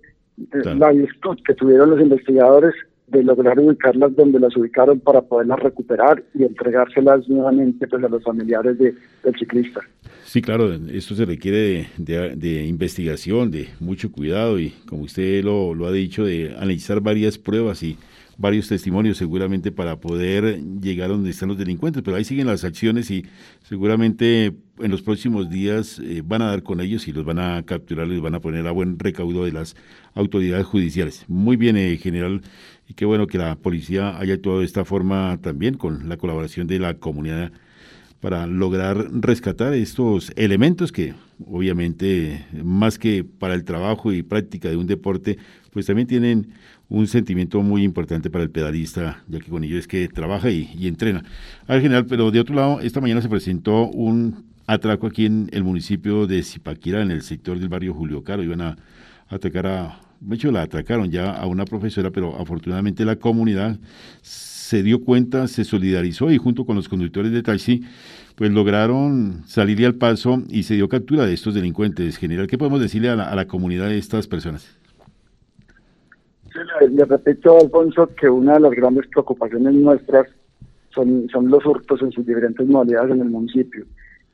la 0.52 0.90
virtud 0.90 1.38
que 1.46 1.54
tuvieron 1.54 1.88
los 1.88 2.00
investigadores 2.02 2.74
de 3.10 3.22
lograr 3.24 3.58
ubicarlas 3.58 4.14
donde 4.14 4.40
las 4.40 4.56
ubicaron 4.56 5.00
para 5.00 5.22
poderlas 5.22 5.60
recuperar 5.60 6.22
y 6.34 6.44
entregárselas 6.44 7.28
nuevamente 7.28 7.86
pues, 7.86 8.04
a 8.04 8.08
los 8.08 8.22
familiares 8.22 8.78
de, 8.78 8.94
del 9.24 9.38
ciclista. 9.38 9.80
Sí, 10.24 10.40
claro, 10.42 10.72
esto 10.72 11.16
se 11.16 11.24
requiere 11.24 11.88
de, 11.96 12.64
investigación, 12.64 13.50
de 13.50 13.68
mucho 13.80 14.12
cuidado 14.12 14.60
y 14.60 14.70
como 14.86 15.02
usted 15.02 15.42
lo, 15.42 15.74
ha 15.84 15.90
dicho, 15.90 16.24
de 16.24 16.54
analizar 16.54 17.00
varias 17.00 17.36
pruebas 17.36 17.82
y 17.82 17.98
varios 18.38 18.68
testimonios 18.68 19.18
seguramente 19.18 19.72
para 19.72 19.96
poder 19.96 20.60
llegar 20.80 21.10
a 21.10 21.14
donde 21.14 21.30
están 21.30 21.48
los 21.48 21.58
delincuentes, 21.58 22.02
pero 22.04 22.16
ahí 22.16 22.24
siguen 22.24 22.46
las 22.46 22.62
acciones 22.62 23.10
y 23.10 23.26
seguramente 23.64 24.54
en 24.78 24.90
los 24.90 25.02
próximos 25.02 25.50
días 25.50 25.98
eh, 25.98 26.22
van 26.24 26.42
a 26.42 26.46
dar 26.46 26.62
con 26.62 26.80
ellos 26.80 27.08
y 27.08 27.12
los 27.12 27.24
van 27.24 27.40
a 27.40 27.62
capturar, 27.64 28.06
les 28.06 28.20
van 28.20 28.36
a 28.36 28.40
poner 28.40 28.66
a 28.68 28.70
buen 28.70 29.00
recaudo 29.00 29.44
de 29.44 29.52
las 29.52 29.74
autoridades 30.14 30.64
judiciales. 30.64 31.24
Muy 31.26 31.56
bien, 31.56 31.76
eh, 31.76 31.96
general, 31.96 32.40
y 32.90 32.94
qué 32.94 33.04
bueno 33.04 33.28
que 33.28 33.38
la 33.38 33.54
policía 33.54 34.18
haya 34.18 34.34
actuado 34.34 34.58
de 34.58 34.64
esta 34.64 34.84
forma 34.84 35.38
también 35.40 35.74
con 35.74 36.08
la 36.08 36.16
colaboración 36.16 36.66
de 36.66 36.80
la 36.80 36.94
comunidad 36.94 37.52
para 38.18 38.48
lograr 38.48 39.06
rescatar 39.12 39.74
estos 39.74 40.32
elementos 40.34 40.90
que 40.90 41.14
obviamente 41.46 42.44
más 42.64 42.98
que 42.98 43.22
para 43.22 43.54
el 43.54 43.62
trabajo 43.62 44.12
y 44.12 44.24
práctica 44.24 44.68
de 44.68 44.76
un 44.76 44.88
deporte, 44.88 45.38
pues 45.72 45.86
también 45.86 46.08
tienen 46.08 46.48
un 46.88 47.06
sentimiento 47.06 47.62
muy 47.62 47.84
importante 47.84 48.28
para 48.28 48.42
el 48.42 48.50
pedalista, 48.50 49.22
ya 49.28 49.38
que 49.38 49.48
con 49.48 49.62
ello 49.62 49.78
es 49.78 49.86
que 49.86 50.08
trabaja 50.08 50.50
y, 50.50 50.88
entrena. 50.88 51.22
Al 51.68 51.80
general, 51.82 52.06
pero 52.06 52.32
de 52.32 52.40
otro 52.40 52.56
lado, 52.56 52.80
esta 52.80 53.00
mañana 53.00 53.22
se 53.22 53.28
presentó 53.28 53.86
un 53.86 54.46
atraco 54.66 55.06
aquí 55.06 55.26
en 55.26 55.48
el 55.52 55.62
municipio 55.62 56.26
de 56.26 56.42
Zipaquira, 56.42 57.02
en 57.02 57.12
el 57.12 57.22
sector 57.22 57.60
del 57.60 57.68
barrio 57.68 57.94
Julio 57.94 58.24
Caro. 58.24 58.42
Iban 58.42 58.62
a 58.62 58.76
atacar 59.28 59.68
a, 59.68 60.00
de 60.20 60.36
hecho 60.36 60.52
la 60.52 60.62
atracaron 60.62 61.10
ya 61.10 61.32
a 61.32 61.46
una 61.46 61.64
profesora, 61.64 62.10
pero 62.10 62.38
afortunadamente 62.38 63.04
la 63.04 63.16
comunidad 63.16 63.78
se 64.22 64.82
dio 64.82 65.02
cuenta, 65.02 65.48
se 65.48 65.64
solidarizó 65.64 66.30
y 66.30 66.38
junto 66.38 66.64
con 66.64 66.76
los 66.76 66.88
conductores 66.88 67.32
de 67.32 67.42
taxi, 67.42 67.82
pues 68.36 68.52
lograron 68.52 69.42
salirle 69.46 69.86
al 69.86 69.94
paso 69.96 70.42
y 70.48 70.62
se 70.62 70.74
dio 70.74 70.88
captura 70.88 71.26
de 71.26 71.34
estos 71.34 71.54
delincuentes. 71.54 72.16
General, 72.18 72.46
¿qué 72.46 72.56
podemos 72.56 72.80
decirle 72.80 73.08
a 73.08 73.16
la, 73.16 73.46
comunidad 73.46 73.88
de 73.88 73.98
estas 73.98 74.26
personas? 74.26 74.78
le, 76.88 77.04
repito, 77.04 77.58
Alfonso, 77.58 78.08
que 78.14 78.28
una 78.28 78.54
de 78.54 78.60
las 78.60 78.72
grandes 78.72 79.06
preocupaciones 79.08 79.74
nuestras 79.74 80.26
son, 80.90 81.28
son 81.30 81.48
los 81.48 81.64
hurtos 81.64 82.02
en 82.02 82.12
sus 82.12 82.26
diferentes 82.26 82.66
modalidades 82.66 83.12
en 83.12 83.20
el 83.22 83.30
municipio. 83.30 83.86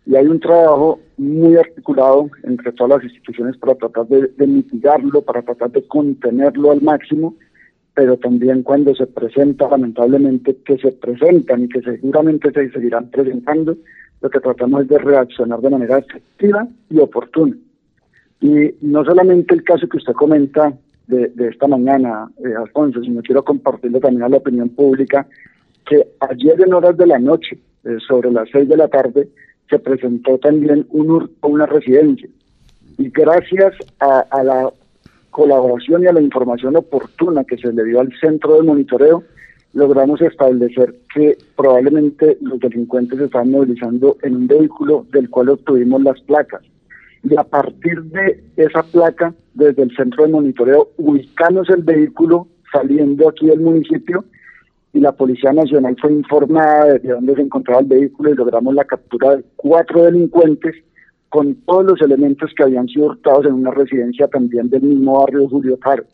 Y 0.07 0.15
hay 0.15 0.27
un 0.27 0.41
trabajo 0.41 1.01
muy 1.17 1.57
articulado 1.57 2.31
entre 2.45 2.73
todas 2.73 3.03
las 3.03 3.05
instituciones 3.05 3.57
para 3.57 3.75
tratar 3.75 4.07
de 4.07 4.47
mitigarlo, 4.47 5.21
para 5.23 5.43
tratar 5.43 5.71
de 5.73 5.87
contenerlo 5.87 6.71
al 6.71 6.81
máximo 6.81 7.35
pero 7.97 8.19
también 8.19 8.63
cuando 8.63 8.95
se 8.95 9.07
presenta, 9.07 9.71
lamentablemente, 9.71 10.55
que 10.67 10.77
se 10.77 10.93
presentan 10.93 11.65
y 11.65 11.69
que 11.71 11.81
seguramente 11.81 12.53
se 12.53 12.71
seguirán 12.71 13.11
presentando, 13.11 13.75
lo 14.21 14.29
que 14.29 14.39
tratamos 14.39 14.83
es 14.83 14.89
de 14.89 14.99
reaccionar 14.99 15.63
de 15.63 15.71
manera 15.71 15.99
efectiva 15.99 16.69
y 16.91 16.99
oportuna. 16.99 17.57
Y 18.43 18.75
no 18.83 19.03
solamente 19.03 19.55
el 19.55 19.65
caso 19.65 19.89
que 19.89 19.97
usted 19.97 20.13
comenta 20.13 20.75
de, 21.07 21.33
esta 21.39 21.67
mañana, 21.69 22.31
eh, 22.45 22.55
Alfonso, 22.55 23.01
sino 23.03 23.23
quiero 23.23 23.43
compartirlo 23.43 23.99
también 23.99 24.25
a 24.25 24.29
la 24.29 24.37
opinión 24.37 24.69
pública, 24.69 25.27
que 25.87 26.07
ayer 26.21 26.61
en 26.61 26.75
horas 26.75 26.99
de 26.99 27.07
la 27.07 27.19
noche, 27.19 27.59
eh, 27.85 27.97
sobre 28.07 28.31
las 28.31 28.47
seis 28.53 28.69
de 28.69 28.77
la 28.77 28.89
tarde, 28.89 29.27
se 29.69 29.79
presentó 29.79 30.39
también 30.39 30.87
un 30.91 31.31
una 31.43 31.67
residencia. 31.67 32.29
Y 32.99 33.11
gracias 33.11 33.75
a 34.01 34.43
la 34.43 34.71
colaboración 35.31 36.03
y 36.03 36.07
a 36.07 36.13
la 36.13 36.23
información 36.23 36.77
oportuna 36.77 37.45
que 37.45 37.59
se 37.59 37.71
le 37.71 37.85
dio 37.85 38.01
al 38.01 38.11
centro 38.19 38.57
de 38.57 38.63
monitoreo, 38.63 39.23
logramos 39.75 40.23
establecer 40.23 40.95
que 41.15 41.37
probablemente 41.55 42.39
los 42.41 42.59
delincuentes 42.59 43.21
estaban 43.21 43.51
movilizando 43.51 44.17
en 44.23 44.35
un 44.35 44.47
vehículo 44.47 45.05
del 45.13 45.29
cual 45.29 45.51
obtuvimos 45.51 46.03
las 46.03 46.19
placas. 46.23 46.63
Y 47.23 47.37
a 47.37 47.45
partir 47.45 48.03
de 48.05 48.43
esa 48.57 48.83
placa, 48.85 49.35
desde 49.53 49.83
el 49.83 49.95
centro 49.95 50.25
de 50.25 50.33
monitoreo, 50.33 50.89
ubicamos 50.97 51.69
el 51.69 51.83
vehículo 51.83 52.49
saliendo 52.73 53.29
aquí 53.29 53.47
del 53.47 53.61
municipio 53.61 54.25
y 54.97 55.01
la 55.01 55.13
Policía 55.13 55.53
Nacional 55.53 55.95
fue 56.01 56.11
informada 56.11 56.95
de 56.95 57.11
dónde 57.11 57.35
se 57.35 57.43
encontraba 57.43 57.81
el 57.81 57.87
vehículo 57.87 58.31
y 58.31 58.35
logramos 58.35 58.75
la 58.75 58.85
captura 58.85 59.37
de 59.37 59.45
cuatro 59.55 60.05
delincuentes 60.05 60.75
con 61.29 61.55
todos 61.67 61.85
los 61.85 62.01
elementos 62.01 62.51
que 62.57 62.63
habían 62.63 62.89
sido 62.89 63.09
hurtados 63.09 63.45
en 63.45 63.53
una 63.53 63.73
residencia 63.73 64.27
también 64.29 64.71
del 64.71 64.81
mismo 64.81 65.21
barrio 65.21 65.51
Julio 65.51 65.79
Caro. 65.79 66.05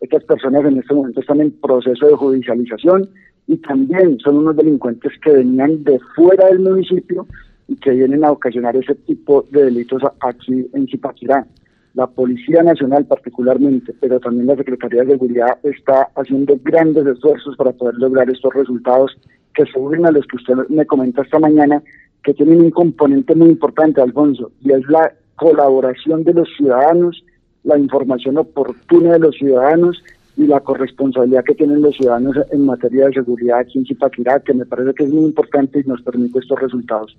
Estas 0.00 0.22
personas 0.22 0.64
en 0.64 0.78
este 0.78 0.94
momento 0.94 1.18
están 1.18 1.40
en 1.40 1.50
proceso 1.50 2.06
de 2.06 2.14
judicialización 2.14 3.08
y 3.48 3.56
también 3.56 4.20
son 4.20 4.36
unos 4.36 4.54
delincuentes 4.54 5.12
que 5.24 5.32
venían 5.32 5.82
de 5.82 5.98
fuera 6.14 6.46
del 6.46 6.60
municipio 6.60 7.26
y 7.66 7.74
que 7.74 7.90
vienen 7.90 8.24
a 8.24 8.30
ocasionar 8.30 8.76
ese 8.76 8.94
tipo 8.94 9.44
de 9.50 9.64
delitos 9.64 10.02
aquí 10.20 10.70
en 10.72 10.86
Zipaquirá. 10.86 11.44
La 11.94 12.06
Policía 12.06 12.62
Nacional 12.62 13.04
particularmente, 13.06 13.92
pero 14.00 14.20
también 14.20 14.46
la 14.46 14.56
Secretaría 14.56 15.02
de 15.02 15.12
Seguridad 15.12 15.58
está 15.64 16.08
haciendo 16.14 16.58
grandes 16.62 17.06
esfuerzos 17.06 17.56
para 17.56 17.72
poder 17.72 17.96
lograr 17.96 18.30
estos 18.30 18.54
resultados 18.54 19.16
que 19.54 19.64
se 19.66 19.78
a 19.78 20.10
los 20.10 20.26
que 20.26 20.36
usted 20.36 20.54
me 20.68 20.86
comenta 20.86 21.22
esta 21.22 21.38
mañana 21.38 21.82
que 22.22 22.34
tienen 22.34 22.60
un 22.60 22.70
componente 22.70 23.34
muy 23.34 23.48
importante, 23.48 24.00
Alfonso, 24.00 24.52
y 24.60 24.72
es 24.72 24.86
la 24.88 25.12
colaboración 25.36 26.22
de 26.24 26.34
los 26.34 26.48
ciudadanos, 26.56 27.24
la 27.64 27.78
información 27.78 28.38
oportuna 28.38 29.14
de 29.14 29.18
los 29.18 29.36
ciudadanos 29.36 30.02
y 30.40 30.46
la 30.46 30.60
corresponsabilidad 30.60 31.44
que 31.44 31.54
tienen 31.54 31.82
los 31.82 31.94
ciudadanos 31.94 32.34
en 32.50 32.64
materia 32.64 33.06
de 33.06 33.12
seguridad 33.12 33.58
aquí 33.58 33.78
en 33.78 33.84
Zipaquirá, 33.84 34.40
que 34.40 34.54
me 34.54 34.64
parece 34.64 34.94
que 34.94 35.04
es 35.04 35.10
muy 35.10 35.26
importante 35.26 35.80
y 35.80 35.86
nos 35.86 36.00
permite 36.00 36.38
estos 36.38 36.58
resultados. 36.58 37.14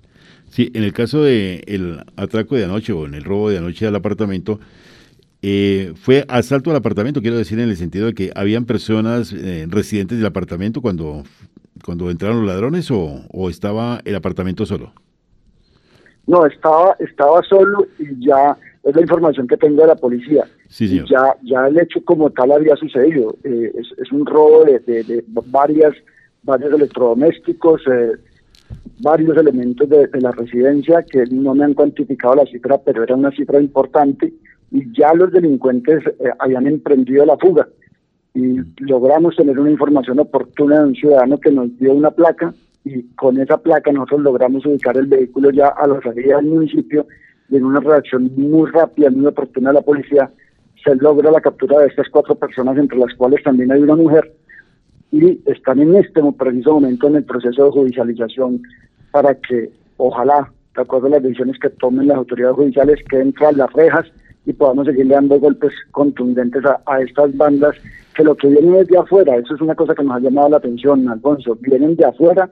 Sí, 0.48 0.72
en 0.74 0.82
el 0.82 0.92
caso 0.92 1.22
del 1.22 1.62
el 1.66 2.00
atraco 2.16 2.56
de 2.56 2.64
anoche 2.64 2.92
o 2.92 3.06
en 3.06 3.14
el 3.14 3.22
robo 3.22 3.48
de 3.48 3.58
anoche 3.58 3.86
al 3.86 3.94
apartamento, 3.94 4.58
eh, 5.40 5.92
fue 5.94 6.24
asalto 6.26 6.70
al 6.70 6.76
apartamento, 6.76 7.22
quiero 7.22 7.36
decir, 7.36 7.60
en 7.60 7.68
el 7.68 7.76
sentido 7.76 8.06
de 8.06 8.14
que 8.14 8.32
habían 8.34 8.64
personas 8.64 9.32
eh, 9.32 9.66
residentes 9.68 10.18
del 10.18 10.26
apartamento 10.26 10.80
cuando 10.80 11.22
cuando 11.84 12.10
entraron 12.10 12.38
los 12.38 12.46
ladrones 12.46 12.90
o, 12.90 13.22
o 13.32 13.50
estaba 13.50 14.00
el 14.04 14.14
apartamento 14.14 14.66
solo? 14.66 14.92
No, 16.26 16.46
estaba, 16.46 16.96
estaba 17.00 17.42
solo 17.42 17.86
y 17.98 18.26
ya 18.26 18.56
es 18.82 18.94
la 18.94 19.02
información 19.02 19.46
que 19.46 19.56
tengo 19.56 19.82
de 19.82 19.88
la 19.88 19.96
policía. 19.96 20.44
Sí, 20.68 21.02
Ya, 21.08 21.36
ya 21.42 21.66
el 21.68 21.78
hecho 21.78 22.04
como 22.04 22.30
tal 22.30 22.52
había 22.52 22.76
sucedido. 22.76 23.36
Eh, 23.44 23.72
es, 23.76 23.86
es, 23.98 24.10
un 24.10 24.26
robo 24.26 24.64
de, 24.64 24.80
de, 24.80 25.24
varias, 25.46 25.94
varios 26.42 26.72
electrodomésticos, 26.72 27.82
eh, 27.86 28.12
varios 29.00 29.36
elementos 29.36 29.88
de, 29.88 30.08
la 30.20 30.32
residencia 30.32 31.02
que 31.02 31.24
no 31.26 31.54
me 31.54 31.64
han 31.64 31.74
cuantificado 31.74 32.36
la 32.36 32.46
cifra, 32.46 32.78
pero 32.78 33.02
era 33.02 33.14
una 33.14 33.30
cifra 33.30 33.60
importante 33.60 34.32
y 34.70 34.92
ya 34.98 35.12
los 35.14 35.30
delincuentes 35.30 36.02
eh, 36.06 36.30
habían 36.38 36.66
emprendido 36.66 37.24
la 37.24 37.36
fuga 37.36 37.68
y 38.34 38.56
logramos 38.78 39.36
tener 39.36 39.58
una 39.58 39.70
información 39.70 40.18
oportuna 40.18 40.80
de 40.80 40.86
un 40.86 40.94
ciudadano 40.94 41.38
que 41.38 41.50
nos 41.50 41.76
dio 41.78 41.92
una 41.92 42.10
placa 42.10 42.54
y 42.84 43.02
con 43.14 43.38
esa 43.38 43.58
placa 43.58 43.92
nosotros 43.92 44.22
logramos 44.22 44.64
ubicar 44.64 44.96
el 44.96 45.06
vehículo 45.06 45.50
ya 45.50 45.68
a 45.68 45.86
la 45.86 46.00
salida 46.00 46.36
del 46.36 46.46
municipio 46.46 47.06
y 47.52 47.56
en 47.56 47.66
una 47.66 47.80
reacción 47.80 48.32
muy 48.34 48.70
rápida, 48.70 49.10
muy 49.10 49.26
oportuna 49.26 49.70
de 49.70 49.74
la 49.74 49.82
policía, 49.82 50.30
se 50.82 50.96
logra 50.96 51.30
la 51.30 51.40
captura 51.42 51.80
de 51.80 51.88
estas 51.88 52.08
cuatro 52.08 52.34
personas, 52.34 52.78
entre 52.78 52.96
las 52.96 53.14
cuales 53.14 53.42
también 53.44 53.70
hay 53.70 53.82
una 53.82 53.94
mujer, 53.94 54.32
y 55.10 55.38
están 55.44 55.78
en 55.80 55.94
este 55.96 56.22
preciso 56.38 56.72
momento 56.72 57.08
en 57.08 57.16
el 57.16 57.24
proceso 57.24 57.66
de 57.66 57.70
judicialización 57.70 58.62
para 59.10 59.34
que, 59.34 59.70
ojalá, 59.98 60.50
de 60.74 60.80
acuerdo 60.80 61.08
a 61.08 61.10
las 61.10 61.22
decisiones 61.22 61.58
que 61.58 61.68
tomen 61.68 62.08
las 62.08 62.16
autoridades 62.16 62.56
judiciales, 62.56 63.04
queden 63.10 63.34
tras 63.34 63.54
las 63.54 63.70
rejas 63.74 64.06
y 64.46 64.54
podamos 64.54 64.86
seguir 64.86 65.08
dando 65.08 65.38
golpes 65.38 65.74
contundentes 65.90 66.62
a, 66.64 67.02
estas 67.02 67.36
bandas 67.36 67.76
que 68.14 68.24
lo 68.24 68.34
que 68.34 68.48
vienen 68.48 68.76
es 68.76 68.88
de 68.88 68.96
afuera, 68.96 69.36
eso 69.36 69.54
es 69.54 69.60
una 69.60 69.74
cosa 69.74 69.94
que 69.94 70.02
nos 70.02 70.16
ha 70.16 70.20
llamado 70.20 70.48
la 70.48 70.56
atención, 70.56 71.06
Alfonso, 71.06 71.58
vienen 71.60 71.96
de 71.96 72.06
afuera 72.06 72.48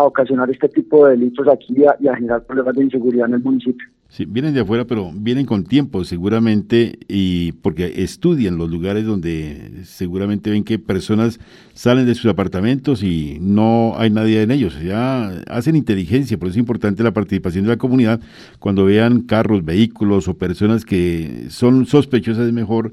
a 0.00 0.04
ocasionar 0.06 0.50
este 0.50 0.68
tipo 0.68 1.06
de 1.06 1.16
delitos 1.16 1.46
aquí 1.48 1.74
y 2.00 2.08
a 2.08 2.14
generar 2.16 2.44
problemas 2.44 2.74
de 2.74 2.84
inseguridad 2.84 3.28
en 3.28 3.34
el 3.34 3.42
municipio. 3.42 3.86
Sí, 4.10 4.24
vienen 4.24 4.54
de 4.54 4.60
afuera, 4.60 4.86
pero 4.86 5.12
vienen 5.14 5.46
con 5.46 5.62
tiempo 5.62 6.02
seguramente 6.02 6.98
y 7.06 7.52
porque 7.52 8.02
estudian 8.02 8.58
los 8.58 8.68
lugares 8.68 9.06
donde 9.06 9.84
seguramente 9.84 10.50
ven 10.50 10.64
que 10.64 10.80
personas 10.80 11.38
salen 11.74 12.06
de 12.06 12.16
sus 12.16 12.28
apartamentos 12.28 13.04
y 13.04 13.38
no 13.40 13.94
hay 13.96 14.10
nadie 14.10 14.42
en 14.42 14.50
ellos. 14.50 14.82
Ya 14.82 15.28
hacen 15.46 15.76
inteligencia, 15.76 16.36
por 16.36 16.48
eso 16.48 16.54
es 16.54 16.58
importante 16.58 17.04
la 17.04 17.12
participación 17.12 17.64
de 17.64 17.70
la 17.70 17.76
comunidad. 17.76 18.20
Cuando 18.58 18.84
vean 18.84 19.20
carros, 19.20 19.64
vehículos 19.64 20.26
o 20.26 20.34
personas 20.34 20.84
que 20.84 21.46
son 21.48 21.86
sospechosas, 21.86 22.48
es 22.48 22.52
mejor 22.52 22.90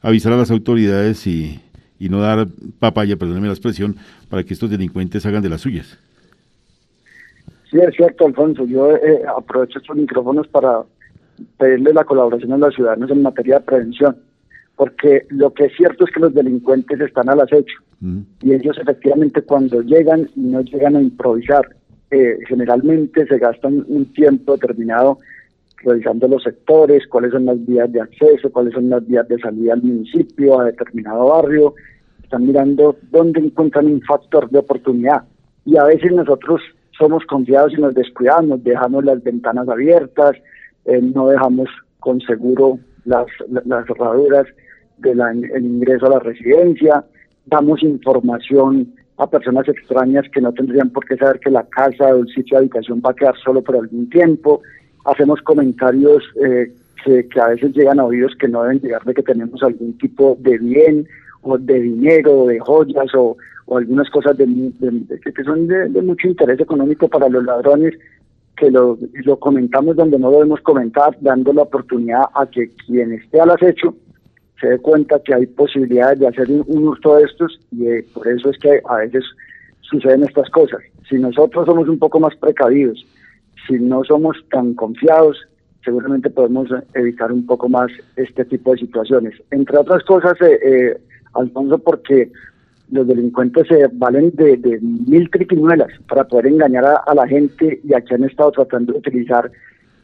avisar 0.00 0.32
a 0.32 0.36
las 0.36 0.52
autoridades 0.52 1.26
y, 1.26 1.60
y 1.98 2.08
no 2.08 2.20
dar 2.20 2.46
papaya, 2.78 3.16
perdónenme 3.16 3.48
la 3.48 3.54
expresión, 3.54 3.96
para 4.28 4.44
que 4.44 4.54
estos 4.54 4.70
delincuentes 4.70 5.26
hagan 5.26 5.42
de 5.42 5.48
las 5.48 5.62
suyas. 5.62 5.98
Sí, 7.72 7.78
es 7.78 7.96
cierto, 7.96 8.26
Alfonso. 8.26 8.66
Yo 8.66 8.94
eh, 8.96 9.22
aprovecho 9.26 9.78
estos 9.78 9.96
micrófonos 9.96 10.46
para 10.48 10.82
pedirle 11.56 11.94
la 11.94 12.04
colaboración 12.04 12.52
a 12.52 12.58
los 12.58 12.74
ciudadanos 12.74 13.10
en 13.10 13.22
materia 13.22 13.58
de 13.58 13.64
prevención, 13.64 14.16
porque 14.76 15.24
lo 15.30 15.54
que 15.54 15.64
es 15.64 15.72
cierto 15.74 16.04
es 16.04 16.12
que 16.12 16.20
los 16.20 16.34
delincuentes 16.34 17.00
están 17.00 17.30
al 17.30 17.40
acecho 17.40 17.78
y 18.42 18.52
ellos 18.52 18.76
efectivamente 18.78 19.42
cuando 19.42 19.80
llegan 19.80 20.28
no 20.34 20.60
llegan 20.60 20.96
a 20.96 21.00
improvisar, 21.00 21.64
eh, 22.10 22.36
generalmente 22.46 23.26
se 23.26 23.38
gastan 23.38 23.84
un 23.88 24.12
tiempo 24.12 24.52
determinado 24.56 25.18
revisando 25.84 26.28
los 26.28 26.42
sectores, 26.42 27.06
cuáles 27.06 27.32
son 27.32 27.46
las 27.46 27.64
vías 27.64 27.90
de 27.90 28.02
acceso, 28.02 28.52
cuáles 28.52 28.74
son 28.74 28.90
las 28.90 29.06
vías 29.06 29.26
de 29.28 29.38
salida 29.38 29.72
al 29.72 29.82
municipio, 29.82 30.60
a 30.60 30.66
determinado 30.66 31.26
barrio, 31.26 31.74
están 32.22 32.46
mirando 32.46 32.96
dónde 33.10 33.40
encuentran 33.40 33.86
un 33.86 34.02
factor 34.02 34.50
de 34.50 34.58
oportunidad. 34.58 35.22
Y 35.64 35.76
a 35.76 35.84
veces 35.84 36.12
nosotros 36.12 36.60
somos 36.98 37.24
confiados 37.26 37.72
y 37.72 37.80
nos 37.80 37.94
descuidamos, 37.94 38.62
dejamos 38.62 39.04
las 39.04 39.22
ventanas 39.22 39.68
abiertas, 39.68 40.36
eh, 40.84 41.00
no 41.00 41.28
dejamos 41.28 41.68
con 42.00 42.20
seguro 42.20 42.78
las, 43.04 43.26
las 43.48 43.86
cerraduras 43.86 44.46
del 44.98 45.20
ingreso 45.64 46.06
a 46.06 46.10
la 46.10 46.18
residencia, 46.18 47.04
damos 47.46 47.82
información 47.82 48.92
a 49.18 49.26
personas 49.28 49.68
extrañas 49.68 50.24
que 50.32 50.40
no 50.40 50.52
tendrían 50.52 50.90
por 50.90 51.04
qué 51.04 51.16
saber 51.16 51.40
que 51.40 51.50
la 51.50 51.64
casa 51.64 52.14
o 52.14 52.18
el 52.18 52.28
sitio 52.28 52.56
de 52.56 52.64
habitación 52.64 53.02
va 53.04 53.10
a 53.10 53.14
quedar 53.14 53.36
solo 53.36 53.62
por 53.62 53.76
algún 53.76 54.08
tiempo, 54.10 54.62
hacemos 55.04 55.40
comentarios 55.42 56.22
eh, 56.44 56.72
que, 57.04 57.40
a 57.40 57.48
veces 57.48 57.72
llegan 57.74 58.00
a 58.00 58.04
oídos 58.04 58.34
que 58.38 58.48
no 58.48 58.62
deben 58.62 58.80
llegar 58.80 59.04
de 59.04 59.14
que 59.14 59.22
tenemos 59.22 59.62
algún 59.62 59.96
tipo 59.98 60.36
de 60.40 60.58
bien 60.58 61.06
o 61.42 61.58
de 61.58 61.80
dinero, 61.80 62.46
de 62.46 62.58
joyas 62.60 63.14
o, 63.14 63.36
o 63.66 63.78
algunas 63.78 64.08
cosas 64.10 64.36
de, 64.36 64.46
que 65.34 65.44
son 65.44 65.66
de, 65.66 66.02
mucho 66.02 66.28
interés 66.28 66.60
económico 66.60 67.08
para 67.08 67.28
los 67.28 67.44
ladrones, 67.44 67.94
que 68.56 68.70
lo, 68.70 68.98
lo 69.24 69.38
comentamos 69.38 69.96
donde 69.96 70.18
no 70.18 70.30
debemos 70.30 70.60
comentar, 70.60 71.16
dando 71.20 71.52
la 71.52 71.62
oportunidad 71.62 72.24
a 72.34 72.46
que 72.46 72.70
quien 72.86 73.12
esté 73.12 73.40
al 73.40 73.50
acecho 73.50 73.94
se 74.60 74.68
dé 74.68 74.78
cuenta 74.78 75.20
que 75.24 75.34
hay 75.34 75.46
posibilidades 75.46 76.20
de 76.20 76.28
hacer 76.28 76.48
un, 76.48 76.86
hurto 76.86 77.16
de 77.16 77.24
estos 77.24 77.58
y 77.72 77.88
eh, 77.88 78.06
por 78.14 78.28
eso 78.28 78.50
es 78.50 78.58
que 78.58 78.80
a 78.88 78.96
veces 78.98 79.24
suceden 79.80 80.22
estas 80.22 80.48
cosas. 80.50 80.80
Si 81.08 81.16
nosotros 81.16 81.66
somos 81.66 81.88
un 81.88 81.98
poco 81.98 82.20
más 82.20 82.36
precavidos, 82.36 83.04
si 83.66 83.74
no 83.74 84.04
somos 84.04 84.36
tan 84.50 84.74
confiados, 84.74 85.36
seguramente 85.84 86.30
podemos 86.30 86.68
evitar 86.94 87.32
un 87.32 87.44
poco 87.44 87.68
más 87.68 87.90
este 88.14 88.44
tipo 88.44 88.70
de 88.72 88.78
situaciones. 88.78 89.34
Entre 89.50 89.76
otras 89.76 90.04
cosas, 90.04 90.40
eh, 90.40 90.58
eh 90.62 91.00
Alfonso, 91.34 91.78
porque 91.78 92.30
los 92.90 93.06
delincuentes 93.06 93.66
se 93.68 93.88
valen 93.92 94.30
de, 94.34 94.78
mil 94.80 95.30
triquiñuelas 95.30 95.90
para 96.08 96.24
poder 96.24 96.48
engañar 96.48 96.84
a, 96.84 97.14
la 97.14 97.26
gente 97.26 97.80
y 97.82 97.94
aquí 97.94 98.14
han 98.14 98.24
estado 98.24 98.52
tratando 98.52 98.92
de 98.92 98.98
utilizar 98.98 99.50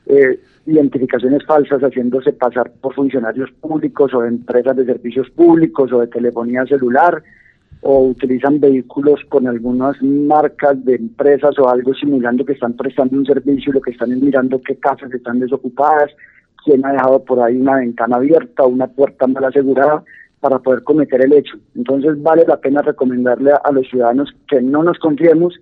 eh, 0.06 0.40
identificaciones 0.66 1.44
falsas 1.44 1.82
haciéndose 1.82 2.32
pasar 2.32 2.70
por 2.80 2.94
funcionarios 2.94 3.50
públicos 3.60 4.14
o 4.14 4.22
de 4.22 4.28
empresas 4.28 4.74
de 4.76 4.86
servicios 4.86 5.28
públicos 5.30 5.92
o 5.92 6.00
de 6.00 6.06
telefonía 6.06 6.64
celular 6.64 7.22
o 7.82 8.08
utilizan 8.08 8.58
vehículos 8.58 9.20
con 9.28 9.46
algunas 9.46 10.00
marcas 10.02 10.82
de 10.84 10.96
empresas 10.96 11.58
o 11.58 11.68
algo 11.68 11.94
simulando 11.94 12.44
que 12.44 12.54
están 12.54 12.72
prestando 12.72 13.18
un 13.18 13.26
servicio 13.26 13.70
y 13.70 13.74
lo 13.74 13.80
que 13.82 13.90
están 13.90 14.12
es 14.12 14.20
mirando 14.20 14.60
qué 14.62 14.76
casas 14.76 15.12
están 15.12 15.40
desocupadas, 15.40 16.10
quién 16.64 16.84
ha 16.84 16.92
dejado 16.92 17.22
por 17.22 17.40
ahí 17.40 17.56
una 17.56 17.76
ventana 17.76 18.16
abierta 18.16 18.64
o 18.64 18.68
una 18.68 18.86
puerta 18.86 19.26
mal 19.26 19.44
asegurada 19.44 20.02
para 20.40 20.58
poder 20.58 20.82
cometer 20.84 21.24
el 21.24 21.32
hecho. 21.32 21.56
Entonces 21.74 22.20
vale 22.22 22.44
la 22.46 22.58
pena 22.58 22.82
recomendarle 22.82 23.52
a, 23.52 23.72
los 23.72 23.88
ciudadanos 23.88 24.30
que 24.48 24.60
no 24.60 24.82
nos 24.82 24.98
confiemos, 24.98 25.54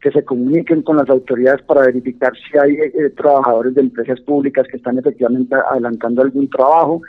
que 0.00 0.10
se 0.10 0.24
comuniquen 0.24 0.82
con 0.82 0.96
las 0.96 1.08
autoridades 1.08 1.62
para 1.62 1.82
verificar 1.82 2.32
si 2.36 2.58
hay 2.58 2.74
eh, 2.74 3.10
trabajadores 3.16 3.74
de 3.74 3.80
empresas 3.82 4.20
públicas 4.20 4.66
que 4.70 4.76
están 4.76 4.98
efectivamente 4.98 5.56
adelantando 5.70 6.22
algún 6.22 6.48
trabajo, 6.48 7.02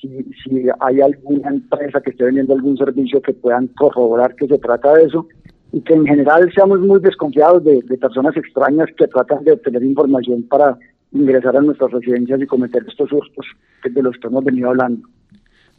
si, 0.00 0.08
si 0.44 0.66
hay 0.80 1.00
alguna 1.00 1.50
empresa 1.50 2.00
que 2.00 2.10
esté 2.10 2.24
vendiendo 2.24 2.54
algún 2.54 2.76
servicio 2.76 3.22
que 3.22 3.32
puedan 3.32 3.68
corroborar 3.68 4.34
que 4.34 4.46
se 4.46 4.58
trata 4.58 4.94
de 4.94 5.04
eso 5.04 5.26
y 5.72 5.80
que 5.80 5.94
en 5.94 6.06
general 6.06 6.50
seamos 6.54 6.80
muy 6.80 7.00
desconfiados 7.00 7.64
de, 7.64 7.82
de 7.82 7.98
personas 7.98 8.36
extrañas 8.36 8.88
que 8.96 9.06
tratan 9.06 9.44
de 9.44 9.52
obtener 9.52 9.82
información 9.82 10.42
para 10.44 10.76
ingresar 11.12 11.56
a 11.56 11.60
nuestras 11.60 11.90
residencias 11.90 12.40
y 12.40 12.46
cometer 12.46 12.84
estos 12.86 13.10
hurtos 13.12 13.46
de 13.82 14.02
los 14.02 14.16
que 14.18 14.26
hemos 14.26 14.44
venido 14.44 14.68
hablando. 14.68 15.08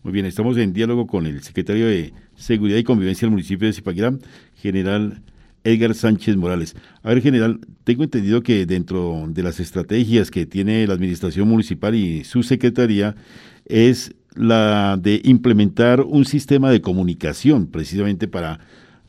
Muy 0.01 0.13
bien, 0.13 0.25
estamos 0.25 0.55
en 0.57 0.71
diálogo 0.71 1.07
con 1.07 1.25
el 1.25 1.43
secretario 1.43 1.85
de 1.85 2.13
Seguridad 2.37 2.77
y 2.77 2.85
Convivencia 2.85 3.25
del 3.25 3.31
municipio 3.31 3.67
de 3.67 3.73
Zipaquirá, 3.73 4.17
general 4.55 5.21
Edgar 5.65 5.93
Sánchez 5.93 6.37
Morales. 6.37 6.73
A 7.03 7.09
ver, 7.09 7.21
general, 7.21 7.59
tengo 7.83 8.05
entendido 8.05 8.41
que 8.41 8.65
dentro 8.65 9.25
de 9.27 9.43
las 9.43 9.59
estrategias 9.59 10.31
que 10.31 10.45
tiene 10.45 10.87
la 10.87 10.93
administración 10.93 11.49
municipal 11.49 11.95
y 11.95 12.23
su 12.23 12.43
secretaría 12.43 13.17
es 13.65 14.15
la 14.35 14.95
de 14.95 15.19
implementar 15.25 15.99
un 15.99 16.23
sistema 16.23 16.71
de 16.71 16.79
comunicación 16.79 17.67
precisamente 17.67 18.29
para 18.29 18.61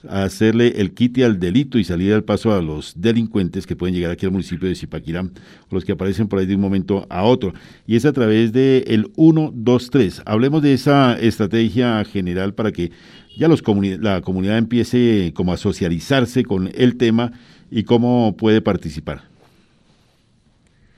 hacerle 0.08 0.80
el 0.80 0.92
quite 0.92 1.24
al 1.24 1.38
delito 1.38 1.78
y 1.78 1.84
salir 1.84 2.12
al 2.12 2.24
paso 2.24 2.52
a 2.52 2.62
los 2.62 3.00
delincuentes 3.00 3.66
que 3.66 3.76
pueden 3.76 3.94
llegar 3.94 4.10
aquí 4.10 4.26
al 4.26 4.32
municipio 4.32 4.68
de 4.68 4.74
Zipaquirá, 4.74 5.24
los 5.70 5.84
que 5.84 5.92
aparecen 5.92 6.28
por 6.28 6.38
ahí 6.38 6.46
de 6.46 6.54
un 6.54 6.60
momento 6.60 7.06
a 7.10 7.24
otro. 7.24 7.52
Y 7.86 7.96
es 7.96 8.04
a 8.04 8.12
través 8.12 8.52
del 8.52 8.84
el 8.86 9.10
1, 9.16 9.52
2, 9.54 9.90
3. 9.90 10.22
Hablemos 10.26 10.62
de 10.62 10.74
esa 10.74 11.18
estrategia 11.18 12.04
general 12.04 12.54
para 12.54 12.72
que 12.72 12.90
ya 13.36 13.48
los 13.48 13.62
la 14.00 14.20
comunidad 14.20 14.58
empiece 14.58 15.32
como 15.34 15.52
a 15.52 15.56
socializarse 15.56 16.44
con 16.44 16.70
el 16.74 16.96
tema 16.96 17.32
y 17.70 17.84
cómo 17.84 18.36
puede 18.36 18.60
participar. 18.60 19.22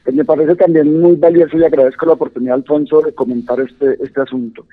Pues 0.04 0.16
me 0.16 0.24
parece 0.24 0.56
también 0.56 1.00
muy 1.00 1.14
valioso 1.16 1.56
y 1.56 1.64
agradezco 1.64 2.06
la 2.06 2.14
oportunidad, 2.14 2.56
Alfonso, 2.56 3.02
de 3.02 3.14
comentar 3.14 3.60
este, 3.60 3.96
este 4.02 4.20
asunto 4.20 4.66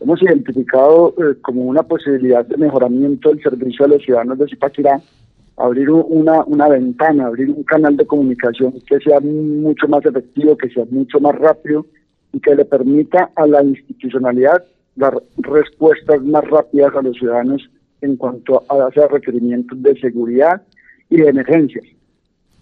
hemos 0.00 0.22
identificado 0.22 1.14
eh, 1.18 1.36
como 1.42 1.62
una 1.62 1.82
posibilidad 1.82 2.44
de 2.44 2.56
mejoramiento 2.56 3.30
del 3.30 3.42
servicio 3.42 3.84
a 3.84 3.88
los 3.88 4.02
ciudadanos 4.02 4.38
de 4.38 4.46
Zipaquirá, 4.46 5.00
abrir 5.56 5.90
una, 5.90 6.44
una 6.44 6.68
ventana, 6.68 7.26
abrir 7.26 7.48
un 7.48 7.62
canal 7.62 7.96
de 7.96 8.06
comunicación 8.06 8.74
que 8.86 8.98
sea 9.00 9.20
mucho 9.20 9.88
más 9.88 10.04
efectivo, 10.04 10.56
que 10.56 10.68
sea 10.68 10.84
mucho 10.90 11.18
más 11.18 11.34
rápido 11.36 11.86
y 12.32 12.40
que 12.40 12.54
le 12.54 12.64
permita 12.64 13.30
a 13.34 13.46
la 13.46 13.62
institucionalidad 13.62 14.62
dar 14.96 15.14
respuestas 15.38 16.22
más 16.22 16.44
rápidas 16.44 16.94
a 16.94 17.02
los 17.02 17.16
ciudadanos 17.16 17.68
en 18.02 18.16
cuanto 18.16 18.64
a 18.68 18.86
hacer 18.86 19.10
requerimientos 19.10 19.82
de 19.82 19.98
seguridad 19.98 20.62
y 21.08 21.16
de 21.18 21.28
emergencias. 21.28 21.84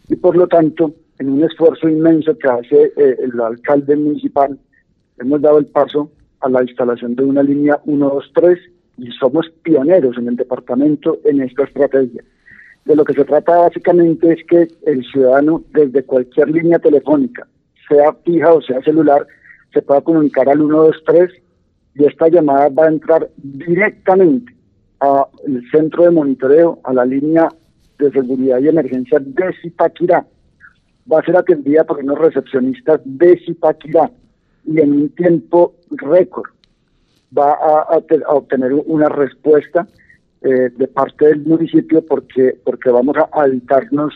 Y 0.08 0.16
por 0.16 0.36
lo 0.36 0.46
tanto, 0.46 0.92
en 1.18 1.30
un 1.30 1.44
esfuerzo 1.44 1.88
inmenso 1.88 2.36
que 2.38 2.48
hace 2.48 2.92
eh, 2.96 3.16
el 3.20 3.40
alcalde 3.40 3.96
municipal, 3.96 4.58
hemos 5.18 5.40
dado 5.40 5.58
el 5.58 5.66
paso 5.66 6.10
a 6.44 6.48
la 6.50 6.62
instalación 6.62 7.16
de 7.16 7.24
una 7.24 7.42
línea 7.42 7.80
123 7.84 8.58
y 8.98 9.10
somos 9.12 9.50
pioneros 9.62 10.16
en 10.18 10.28
el 10.28 10.36
departamento 10.36 11.18
en 11.24 11.40
esta 11.40 11.64
estrategia. 11.64 12.22
De 12.84 12.94
lo 12.94 13.04
que 13.04 13.14
se 13.14 13.24
trata 13.24 13.56
básicamente 13.56 14.32
es 14.32 14.44
que 14.46 14.68
el 14.86 15.02
ciudadano 15.06 15.62
desde 15.72 16.04
cualquier 16.04 16.50
línea 16.50 16.78
telefónica, 16.78 17.46
sea 17.88 18.12
fija 18.24 18.52
o 18.52 18.60
sea 18.60 18.82
celular, 18.82 19.26
se 19.72 19.80
pueda 19.80 20.02
comunicar 20.02 20.48
al 20.48 20.58
123 20.58 21.30
y 21.94 22.04
esta 22.04 22.28
llamada 22.28 22.68
va 22.68 22.84
a 22.84 22.88
entrar 22.88 23.30
directamente 23.38 24.54
al 25.00 25.62
centro 25.70 26.04
de 26.04 26.10
monitoreo, 26.10 26.78
a 26.84 26.92
la 26.92 27.06
línea 27.06 27.48
de 27.98 28.10
seguridad 28.10 28.58
y 28.60 28.68
emergencia 28.68 29.18
de 29.18 29.52
Zipaquirá. 29.62 30.26
Va 31.10 31.20
a 31.20 31.24
ser 31.24 31.36
atendida 31.36 31.84
por 31.84 31.98
unos 31.98 32.18
recepcionistas 32.18 33.00
de 33.04 33.38
Zipaquirá 33.46 34.10
y 34.66 34.80
en 34.80 34.92
un 34.92 35.08
tiempo 35.10 35.74
récord 35.90 36.50
va 37.36 37.52
a, 37.52 37.98
obtener 38.28 38.72
una 38.72 39.08
respuesta 39.08 39.86
eh, 40.42 40.70
de 40.76 40.88
parte 40.88 41.26
del 41.26 41.44
municipio 41.44 42.04
porque, 42.04 42.56
porque 42.64 42.90
vamos 42.90 43.16
a 43.32 43.46
evitarnos 43.46 44.14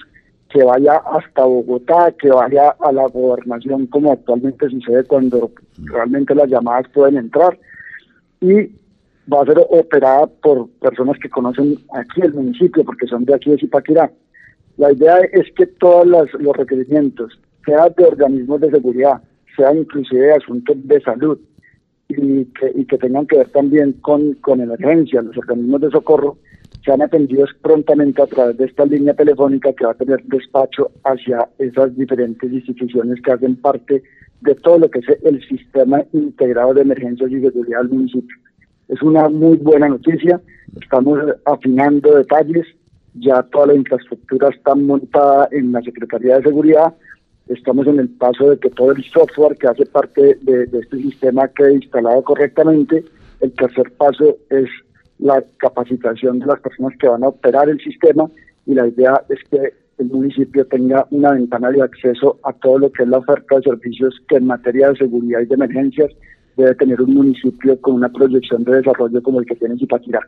que 0.51 0.63
vaya 0.65 0.97
hasta 0.97 1.45
Bogotá, 1.45 2.13
que 2.13 2.29
vaya 2.29 2.71
a 2.81 2.93
la 2.93 3.07
gobernación 3.09 3.87
como 3.87 4.13
actualmente 4.13 4.69
sucede 4.71 5.05
cuando 5.05 5.51
realmente 5.85 6.35
las 6.35 6.49
llamadas 6.49 6.89
pueden 6.95 7.19
entrar 7.19 7.59
y 8.41 8.71
va 9.33 9.43
a 9.43 9.47
ser 9.47 9.59
operada 9.69 10.27
por 10.27 10.69
personas 10.81 11.19
que 11.19 11.29
conocen 11.29 11.77
aquí 11.93 12.23
el 12.23 12.33
municipio 12.33 12.85
porque 12.85 13.07
son 13.07 13.25
de 13.25 13.35
aquí 13.35 13.51
de 13.51 13.59
Zipaquirá. 13.59 14.11
La 14.79 14.93
idea 14.93 15.19
es 15.33 15.53
que 15.55 15.67
todos 15.67 16.07
los, 16.07 16.57
requerimientos, 16.57 17.39
sea 17.67 17.89
de 17.91 18.05
organismos 18.05 18.61
de 18.61 18.71
seguridad, 18.71 19.21
sea 19.59 19.75
inclusive 19.75 20.33
asuntos 20.33 20.77
de 20.85 21.01
salud 21.01 21.39
y 22.09 22.45
que, 22.47 22.73
y 22.75 22.85
que 22.87 22.97
tengan 22.97 23.27
que 23.27 23.39
ver 23.39 23.49
también 23.51 23.93
con, 24.01 24.35
con 24.35 24.61
emergencia, 24.61 25.21
los 25.21 25.37
organismos 25.37 25.81
de 25.83 25.91
socorro, 25.91 26.39
sean 26.85 27.03
atendidos 27.03 27.51
prontamente 27.61 28.23
a 28.23 28.27
través 28.27 28.57
de 28.57 28.67
esta 28.67 28.87
línea 28.87 29.13
telefónica 29.15 29.73
que 29.73 29.85
va 29.85 29.91
a 29.91 29.95
tener 29.95 30.23
despacho 30.25 30.91
hacia 31.05 31.49
esas 31.59 31.95
diferentes 31.97 32.51
instituciones 32.51 33.21
que 33.21 33.33
hacen 33.33 33.57
parte 33.57 34.03
de 34.41 34.55
todo 34.55 34.79
lo 34.79 34.91
que 34.91 35.01
es 35.01 35.07
el 35.25 35.47
sistema 35.49 36.05
integrado 36.13 36.75
de 36.75 36.83
emergencias 36.83 37.31
y 37.31 37.41
seguridad 37.41 37.81
del 37.81 37.91
municipio. 37.91 38.37
Es 38.89 39.03
una 39.03 39.29
muy 39.29 39.57
buena 39.57 39.89
noticia, 39.89 40.41
estamos 40.81 41.19
afinando 41.45 42.17
detalles, 42.17 42.67
ya 43.15 43.43
toda 43.43 43.67
la 43.67 43.75
infraestructura 43.75 44.49
está 44.49 44.75
montada 44.75 45.49
en 45.51 45.73
la 45.73 45.83
Secretaría 45.83 46.37
de 46.37 46.45
Seguridad, 46.45 46.95
estamos 47.49 47.87
en 47.87 47.99
el 47.99 48.09
paso 48.09 48.51
de 48.51 48.59
que 48.59 48.71
todo 48.71 48.93
el 48.93 49.05
software 49.05 49.57
que 49.57 49.69
hace 49.69 49.87
parte 49.87 50.39
de, 50.43 50.67
de 50.67 50.79
este 50.79 50.97
sistema 50.99 51.49
quede 51.49 51.75
instalado 51.75 52.23
correctamente. 52.23 53.05
El 53.41 53.53
tercer 53.53 53.91
paso 53.93 54.37
es 54.51 54.69
la 55.19 55.43
capacitación 55.59 56.39
de 56.39 56.47
las 56.47 56.61
personas 56.61 56.97
que 56.99 57.09
van 57.09 57.25
a 57.25 57.29
operar 57.29 57.69
el 57.69 57.81
sistema 57.81 58.27
y 58.67 58.75
la 58.75 58.87
idea 58.87 59.23
es 59.29 59.39
que 59.51 59.73
el 59.99 60.07
municipio 60.07 60.65
tenga 60.67 61.07
una 61.11 61.33
ventana 61.33 61.71
de 61.71 61.83
acceso 61.83 62.39
a 62.45 62.53
todo 62.53 62.79
lo 62.79 62.93
que 62.93 63.03
es 63.03 63.09
la 63.09 63.19
oferta 63.19 63.57
de 63.57 63.63
servicios 63.63 64.15
que 64.29 64.37
en 64.37 64.47
materia 64.47 64.91
de 64.91 64.97
seguridad 64.97 65.41
y 65.41 65.47
de 65.47 65.55
emergencias 65.55 66.13
debe 66.57 66.75
tener 66.75 67.01
un 67.01 67.15
municipio 67.15 67.81
con 67.81 67.95
una 67.95 68.09
proyección 68.09 68.65
de 68.65 68.77
desarrollo 68.77 69.23
como 69.23 69.41
el 69.41 69.47
que 69.47 69.57
tiene 69.57 69.77
Zipaquirá. 69.77 70.21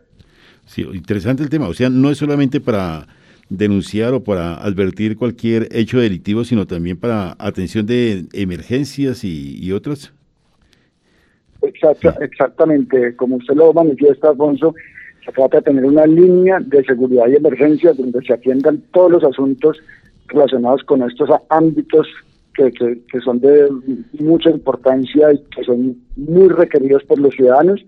Sí, 0.65 0.83
interesante 0.93 1.43
el 1.43 1.51
tema. 1.51 1.69
O 1.69 1.75
sea, 1.75 1.89
no 1.89 2.11
es 2.11 2.19
solamente 2.19 2.61
para 2.61 3.07
denunciar 3.51 4.15
o 4.15 4.25
para 4.25 4.55
advertir 4.55 5.17
cualquier 5.17 5.69
hecho 5.73 5.99
delictivo, 5.99 6.45
sino 6.45 6.67
también 6.67 6.97
para 6.97 7.37
atención 7.39 7.85
de 7.85 8.25
emergencias 8.33 9.25
y, 9.25 9.59
y 9.63 9.73
otras 9.73 10.13
exactamente, 12.21 13.15
como 13.17 13.37
usted 13.37 13.55
lo 13.55 13.73
manifiesta, 13.73 14.31
Alfonso, 14.31 14.75
se 15.25 15.33
trata 15.33 15.59
de 15.59 15.63
tener 15.65 15.85
una 15.85 16.07
línea 16.07 16.59
de 16.61 16.85
seguridad 16.85 17.27
y 17.29 17.37
emergencia 17.37 17.93
donde 17.93 18.23
se 18.23 18.33
atiendan 18.33 18.83
todos 18.93 19.13
los 19.13 19.25
asuntos 19.25 19.79
relacionados 20.29 20.83
con 20.85 21.03
estos 21.03 21.29
ámbitos 21.49 22.07
que, 22.55 22.73
que, 22.73 23.21
son 23.21 23.41
de 23.41 23.69
mucha 24.19 24.51
importancia 24.51 25.33
y 25.33 25.39
que 25.55 25.65
son 25.65 25.97
muy 26.17 26.49
requeridos 26.49 27.05
por 27.05 27.19
los 27.19 27.35
ciudadanos. 27.35 27.85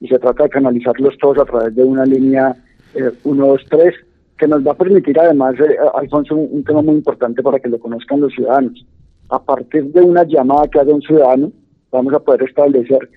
Y 0.00 0.08
se 0.08 0.18
trata 0.18 0.44
de 0.44 0.50
canalizarlos 0.50 1.16
todos 1.18 1.38
a 1.38 1.44
través 1.44 1.74
de 1.74 1.84
una 1.84 2.06
línea 2.06 2.56
eh, 2.94 3.10
1, 3.24 3.46
2, 3.46 3.64
3 3.68 3.94
que 4.40 4.48
nos 4.48 4.66
va 4.66 4.72
a 4.72 4.74
permitir 4.74 5.20
además, 5.20 5.54
eh, 5.60 5.76
Alfonso, 5.94 6.34
un, 6.34 6.64
tema 6.64 6.80
muy 6.80 6.94
importante 6.94 7.42
para 7.42 7.60
que 7.60 7.68
lo 7.68 7.78
conozcan 7.78 8.22
los 8.22 8.32
ciudadanos. 8.32 8.86
A 9.28 9.38
partir 9.38 9.84
de 9.92 10.00
una 10.00 10.24
llamada 10.24 10.66
que 10.68 10.80
haga 10.80 10.94
un 10.94 11.02
ciudadano, 11.02 11.52
vamos 11.92 12.14
a 12.14 12.20
poder 12.20 12.44
establecer 12.44 13.10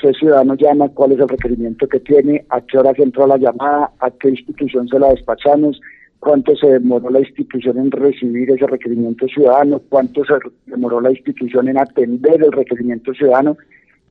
qué 0.00 0.12
ciudadano 0.14 0.56
llama, 0.56 0.88
cuál 0.88 1.12
es 1.12 1.20
el 1.20 1.28
requerimiento 1.28 1.86
que 1.86 2.00
tiene, 2.00 2.44
a 2.48 2.60
qué 2.60 2.78
hora 2.78 2.92
se 2.92 3.04
entró 3.04 3.24
la 3.24 3.36
llamada, 3.36 3.92
a 4.00 4.10
qué 4.10 4.30
institución 4.30 4.88
se 4.88 4.98
la 4.98 5.10
despachamos, 5.10 5.80
cuánto 6.18 6.56
se 6.56 6.66
demoró 6.66 7.08
la 7.08 7.20
institución 7.20 7.78
en 7.78 7.92
recibir 7.92 8.50
ese 8.50 8.66
requerimiento 8.66 9.28
ciudadano, 9.28 9.80
cuánto 9.88 10.24
se 10.24 10.34
demoró 10.66 11.00
la 11.00 11.12
institución 11.12 11.68
en 11.68 11.78
atender 11.78 12.42
el 12.42 12.50
requerimiento 12.50 13.14
ciudadano, 13.14 13.56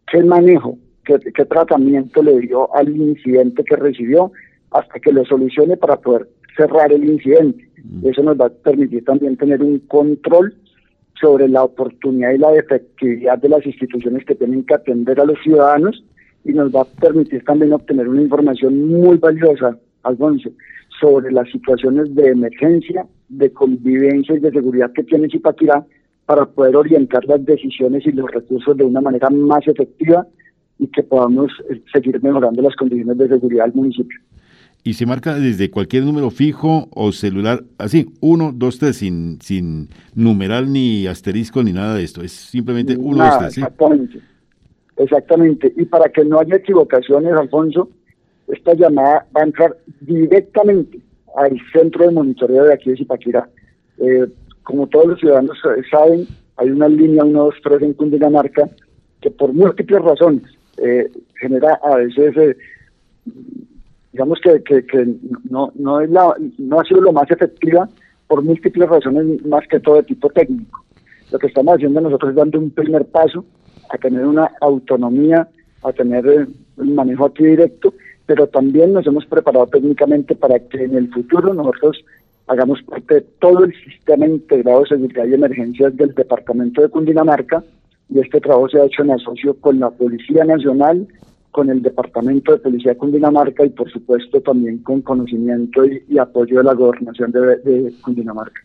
qué 0.10 0.23
manejo, 0.23 0.78
qué 1.04 1.45
tratamiento 1.45 2.23
le 2.23 2.39
dio 2.39 2.73
al 2.73 2.95
incidente 2.95 3.65
que 3.65 3.76
recibió 3.76 4.32
hasta 4.71 4.97
que 5.02 5.12
lo 5.12 5.26
solucione 5.26 5.76
para 5.76 5.97
poder 5.97 6.30
cerrar 6.56 6.92
el 6.92 7.06
incidente. 7.06 7.68
Mm. 7.84 8.08
Eso 8.08 8.24
nos 8.24 8.39
va 8.39 8.48
a 8.48 8.50
permitir 8.50 9.04
también 9.06 9.38
tener 9.38 9.62
un 9.62 9.80
control 9.80 10.56
sobre 11.20 11.48
la 11.48 11.63
oportunidad 11.63 12.32
y 12.32 12.38
la 12.38 12.56
efectividad 12.56 13.38
de 13.38 13.50
las 13.50 13.66
instituciones 13.66 14.26
que 14.26 14.36
tienen 14.36 14.66
que 14.66 14.74
atender 14.74 15.20
a 15.20 15.26
los 15.26 15.39
ciudadanos 15.42 16.04
y 16.44 16.54
nos 16.54 16.74
va 16.74 16.82
a 16.82 16.86
permitir 16.86 17.44
también 17.46 17.74
obtener 17.74 18.10
una 18.10 18.22
información 18.22 18.88
muy 18.88 19.18
valiosa, 19.18 19.78
Alfonso, 20.04 20.50
sobre 21.00 21.32
las 21.32 21.50
situaciones 21.50 22.13
de 22.16 22.30
emergencia, 22.30 23.06
de 23.30 23.52
convivencia 23.52 24.36
y 24.36 24.39
de 24.39 24.52
seguridad 24.52 24.92
que 24.92 25.04
tiene 25.04 25.30
Zipaquirá 25.30 25.86
para 26.26 26.46
poder 26.46 26.76
orientar 26.76 27.26
las 27.26 27.44
decisiones 27.46 28.06
y 28.06 28.12
los 28.12 28.30
recursos 28.32 28.76
de 28.78 28.84
una 28.84 29.02
manera 29.02 29.30
más 29.30 29.68
efectiva 29.68 30.26
y 30.80 30.88
que 30.88 31.04
podamos 31.04 31.52
eh, 31.70 31.82
seguir 31.92 32.22
mejorando 32.22 32.62
las 32.62 32.76
condiciones 32.76 33.18
de 33.18 33.28
seguridad 33.30 33.66
del 33.66 33.76
municipio 33.76 34.20
y 34.84 34.93
se 34.93 35.06
marca 35.06 35.36
desde 35.36 35.72
cualquier 35.72 36.04
número 36.04 36.30
fijo 36.30 36.89
o 36.91 37.12
celular, 37.13 37.63
así, 37.78 38.08
1, 38.19 38.52
2, 38.56 38.80
3, 38.80 38.96
sin, 38.96 39.41
sin 39.41 39.89
numeral 40.13 40.72
ni 40.72 41.08
asterisco 41.08 41.63
ni 41.63 41.72
nada 41.72 41.96
de 41.96 42.04
esto, 42.04 42.22
es 42.22 42.34
simplemente 42.34 42.98
1, 42.98 43.24
2, 43.24 43.38
3. 43.39 43.58
Exactamente, 43.58 44.19
exactamente. 44.98 45.74
Y 45.78 45.86
para 45.86 46.10
que 46.10 46.26
no 46.26 46.39
haya 46.39 46.58
equivocaciones, 46.58 47.34
Alfonso, 47.34 47.89
esta 48.48 48.74
llamada 48.74 49.26
va 49.36 49.41
a 49.41 49.46
entrar 49.46 49.78
directamente 50.02 51.00
al 51.38 51.58
centro 51.72 52.06
de 52.06 52.12
monitoreo 52.12 52.65
de 52.65 52.74
aquí 52.74 52.89
de 52.89 52.98
Zipaquirá. 52.98 53.50
Eh, 54.00 54.28
como 54.63 54.88
todos 54.88 55.08
los 55.08 55.19
ciudadanos 55.19 55.58
saben, 55.89 56.28
hay 56.58 56.69
una 56.69 56.89
línea 56.89 57.24
1, 57.24 57.43
2, 57.46 57.56
3 57.63 57.82
en 57.84 57.93
Cundinamarca 57.93 58.69
que 59.22 59.32
por 59.32 59.54
múltiples 59.54 60.02
razones 60.02 60.43
eh, 60.78 61.10
genera 61.39 61.80
a 61.82 61.96
veces... 61.96 62.36
Eh, 62.36 62.58
digamos 64.13 64.39
que, 64.41 65.15
no, 65.49 65.99
es 65.99 66.10
la, 66.10 66.34
no 66.60 66.80
ha 66.80 66.84
sido 66.86 67.02
lo 67.02 67.12
más 67.12 67.30
efectiva 67.30 67.89
por 68.28 68.43
múltiples 68.43 68.88
razones, 68.88 69.43
más 69.45 69.67
que 69.67 69.80
todo 69.80 69.95
de 69.95 70.04
tipo 70.04 70.30
técnico. 70.30 70.84
Lo 71.32 71.39
que 71.39 71.47
estamos 71.47 71.76
haciendo 71.76 71.99
nosotros 71.99 72.30
es 72.30 72.36
dando 72.36 72.60
un 72.60 72.69
primer 72.69 73.06
paso 73.06 73.43
a 73.89 73.97
tener 73.97 74.26
una 74.26 74.52
autonomía, 74.62 75.47
a 75.84 75.91
tener 75.91 76.26
el 76.28 76.43
eh, 76.43 76.84
manejo 76.84 77.26
aquí 77.26 77.43
directo, 77.43 77.93
pero 78.26 78.47
también 78.47 78.93
nos 78.93 79.06
hemos 79.08 79.26
preparado 79.26 79.67
técnicamente 79.67 80.36
para 80.36 80.60
que 80.60 80.84
en 80.84 80.95
el 80.95 81.12
futuro 81.12 81.54
nosotros 81.54 82.06
hagamos 82.47 82.82
parte 82.84 83.15
de 83.15 83.21
todo 83.39 83.63
el 83.65 83.73
sistema 83.84 84.28
integrado 84.28 84.82
de 84.82 84.89
seguridad 84.89 85.26
y 85.26 85.34
emergencias 85.34 85.95
del 85.97 86.13
departamento 86.13 86.82
de 86.82 86.89
Cundinamarca 86.89 87.63
y 88.10 88.19
este 88.19 88.39
trabajo 88.39 88.69
se 88.69 88.80
ha 88.80 88.86
hecho 88.86 89.02
en 89.02 89.12
asocio 89.12 89.56
con 89.60 89.80
la 89.80 89.89
Policía 89.89 90.43
Nacional, 90.45 91.08
con 91.54 91.70
el 91.70 91.84
Departamento 91.84 92.52
de 92.52 92.58
Policía 92.58 92.94
de 92.94 92.98
Cundinamarca 92.98 93.63
y 93.63 93.70
por 93.70 93.89
supuesto 93.89 94.42
también 94.42 94.80
con 94.80 95.04
conocimiento 95.04 95.86
y, 95.86 96.18
apoyo 96.18 96.58
de 96.58 96.63
la 96.63 96.74
gobernación 96.74 97.32
de, 97.32 97.94
Cundinamarca. 98.02 98.60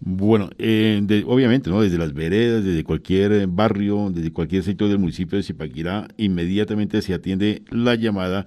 Bueno, 0.00 0.48
eh, 0.58 1.02
obviamente, 1.26 1.68
¿no? 1.68 1.82
Desde 1.82 1.98
las 1.98 2.14
veredas, 2.14 2.64
desde 2.64 2.82
cualquier 2.82 3.32
eh, 3.32 3.46
barrio, 3.46 4.10
desde 4.10 4.32
cualquier 4.32 4.62
sector 4.62 4.88
del 4.88 4.98
municipio 4.98 5.36
de 5.36 5.44
Zipaquirá, 5.44 6.08
inmediatamente 6.16 7.02
se 7.02 7.12
atiende 7.12 7.62
la 7.70 7.94
llamada 7.94 8.46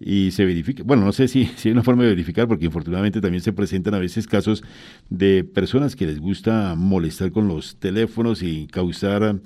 y 0.00 0.30
se 0.30 0.46
verifica. 0.46 0.82
Bueno, 0.82 1.04
no 1.04 1.12
sé 1.12 1.28
si, 1.28 1.44
si 1.56 1.68
hay 1.68 1.72
una 1.72 1.82
forma 1.82 2.02
de 2.02 2.08
verificar, 2.08 2.48
porque 2.48 2.64
infortunadamente 2.64 3.20
también 3.20 3.42
se 3.42 3.52
presentan 3.52 3.94
a 3.94 3.98
veces 3.98 4.26
casos 4.26 4.64
de 5.10 5.44
personas 5.44 5.94
que 5.94 6.06
les 6.06 6.18
gusta 6.18 6.74
molestar 6.76 7.30
con 7.30 7.46
los 7.46 7.76
teléfonos 7.76 8.42
y 8.42 8.66
causar 8.66 9.38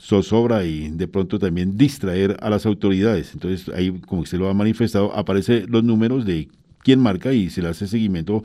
zozobra 0.00 0.64
y 0.64 0.90
de 0.90 1.08
pronto 1.08 1.40
también 1.40 1.76
distraer 1.76 2.36
a 2.40 2.48
las 2.48 2.64
autoridades. 2.64 3.32
Entonces 3.34 3.68
ahí, 3.74 3.90
como 4.06 4.22
usted 4.22 4.38
lo 4.38 4.48
ha 4.48 4.54
manifestado, 4.54 5.14
aparecen 5.14 5.66
los 5.68 5.82
números 5.82 6.24
de 6.24 6.48
quién 6.84 7.00
marca 7.00 7.32
y 7.32 7.50
se 7.50 7.60
le 7.60 7.68
hace 7.68 7.88
seguimiento, 7.88 8.44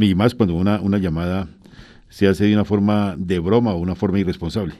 y 0.00 0.14
más 0.14 0.36
cuando 0.36 0.54
una, 0.54 0.80
una 0.80 0.98
llamada 0.98 1.48
se 2.08 2.28
hace 2.28 2.44
de 2.44 2.54
una 2.54 2.64
forma 2.64 3.16
de 3.18 3.40
broma 3.40 3.72
o 3.72 3.78
una 3.78 3.96
forma 3.96 4.20
irresponsable. 4.20 4.74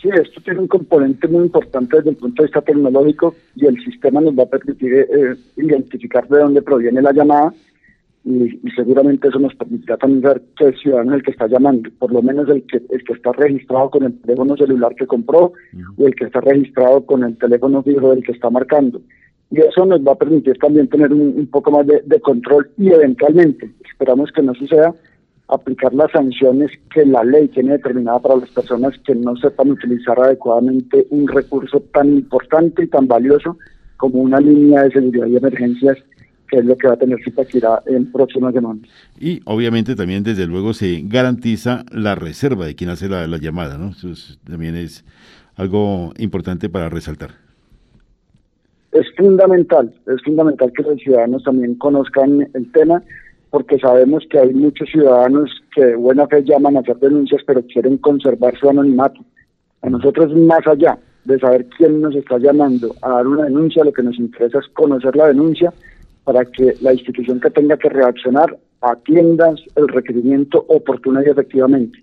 Sí, 0.00 0.08
esto 0.08 0.40
tiene 0.40 0.60
un 0.60 0.68
componente 0.68 1.28
muy 1.28 1.44
importante 1.44 1.98
desde 1.98 2.10
el 2.10 2.16
punto 2.16 2.42
de 2.42 2.46
vista 2.46 2.62
tecnológico 2.62 3.34
y 3.54 3.66
el 3.66 3.76
sistema 3.84 4.20
nos 4.22 4.34
va 4.34 4.44
a 4.44 4.46
permitir 4.46 4.94
eh, 4.94 5.36
identificar 5.56 6.26
de 6.26 6.38
dónde 6.38 6.62
proviene 6.62 7.02
la 7.02 7.12
llamada 7.12 7.52
y, 8.24 8.60
seguramente 8.74 9.28
eso 9.28 9.38
nos 9.38 9.54
permitirá 9.54 9.98
también 9.98 10.22
ver 10.22 10.42
qué 10.56 10.68
es 10.68 10.80
ciudadano 10.80 11.14
el 11.14 11.22
que 11.22 11.32
está 11.32 11.46
llamando, 11.48 11.90
por 11.98 12.12
lo 12.12 12.22
menos 12.22 12.48
el 12.48 12.62
que, 12.64 12.78
el 12.88 13.04
que 13.04 13.12
está 13.12 13.32
registrado 13.32 13.90
con 13.90 14.04
el 14.04 14.18
teléfono 14.20 14.56
celular 14.56 14.94
que 14.94 15.06
compró 15.06 15.52
o 15.98 16.06
el 16.06 16.14
que 16.14 16.24
está 16.24 16.40
registrado 16.40 17.04
con 17.04 17.22
el 17.24 17.36
teléfono 17.36 17.82
fijo 17.82 18.10
del 18.10 18.22
que 18.22 18.32
está 18.32 18.48
marcando. 18.48 19.02
Y 19.50 19.60
eso 19.60 19.84
nos 19.84 20.00
va 20.00 20.12
a 20.12 20.18
permitir 20.18 20.56
también 20.58 20.88
tener 20.88 21.12
un, 21.12 21.46
poco 21.48 21.72
más 21.72 21.86
de, 21.86 22.02
de, 22.06 22.20
control 22.20 22.70
y 22.78 22.88
eventualmente, 22.90 23.70
esperamos 23.84 24.30
que 24.32 24.42
no 24.42 24.54
suceda, 24.54 24.94
aplicar 25.50 25.92
las 25.94 26.10
sanciones 26.12 26.70
que 26.92 27.04
la 27.04 27.24
ley 27.24 27.48
tiene 27.48 27.72
determinada 27.72 28.18
para 28.20 28.36
las 28.36 28.50
personas 28.50 28.94
que 29.04 29.14
no 29.14 29.36
sepan 29.36 29.70
utilizar 29.70 30.18
adecuadamente 30.18 31.06
un 31.10 31.28
recurso 31.28 31.80
tan 31.92 32.08
importante 32.08 32.84
y 32.84 32.86
tan 32.88 33.06
valioso 33.06 33.56
como 33.96 34.20
una 34.20 34.40
línea 34.40 34.84
de 34.84 34.92
seguridad 34.92 35.26
y 35.26 35.36
emergencias 35.36 35.98
que 36.50 36.58
es 36.58 36.64
lo 36.64 36.76
que 36.76 36.88
va 36.88 36.94
a 36.94 36.96
tener 36.96 37.22
Zipaquirá 37.22 37.82
en 37.86 38.10
próximas 38.10 38.52
semanas. 38.52 38.82
Y 39.18 39.40
obviamente 39.44 39.94
también 39.94 40.24
desde 40.24 40.46
luego 40.46 40.74
se 40.74 41.02
garantiza 41.04 41.84
la 41.92 42.16
reserva 42.16 42.66
de 42.66 42.74
quien 42.74 42.90
hace 42.90 43.08
la, 43.08 43.26
llamada, 43.38 43.78
¿no? 43.78 43.90
Eso 43.90 44.08
también 44.44 44.74
es 44.74 45.04
algo 45.54 46.12
importante 46.18 46.68
para 46.68 46.88
resaltar. 46.88 47.30
Es 48.92 49.06
fundamental, 49.16 49.94
es 50.08 50.20
fundamental 50.24 50.72
que 50.76 50.82
los 50.82 50.98
ciudadanos 50.98 51.44
también 51.44 51.76
conozcan 51.76 52.48
el 52.54 52.72
tema, 52.72 53.02
porque 53.50 53.78
sabemos 53.78 54.24
que 54.30 54.38
hay 54.38 54.54
muchos 54.54 54.88
ciudadanos 54.88 55.50
que 55.74 55.84
de 55.84 55.96
buena 55.96 56.26
fe 56.28 56.42
llaman 56.44 56.76
a 56.76 56.80
hacer 56.80 56.96
denuncias, 56.98 57.42
pero 57.46 57.62
quieren 57.66 57.98
conservar 57.98 58.56
su 58.58 58.68
anonimato. 58.68 59.20
A 59.82 59.90
nosotros, 59.90 60.34
más 60.36 60.66
allá 60.66 60.98
de 61.24 61.38
saber 61.38 61.66
quién 61.76 62.00
nos 62.00 62.14
está 62.14 62.38
llamando 62.38 62.94
a 63.02 63.10
dar 63.10 63.26
una 63.26 63.44
denuncia, 63.44 63.84
lo 63.84 63.92
que 63.92 64.02
nos 64.02 64.18
interesa 64.18 64.58
es 64.58 64.68
conocer 64.68 65.16
la 65.16 65.28
denuncia 65.28 65.72
para 66.24 66.44
que 66.44 66.74
la 66.80 66.92
institución 66.92 67.40
que 67.40 67.50
tenga 67.50 67.76
que 67.76 67.88
reaccionar 67.88 68.56
atienda 68.80 69.54
el 69.76 69.88
requerimiento 69.88 70.64
oportuno 70.68 71.22
y 71.22 71.28
efectivamente. 71.28 71.98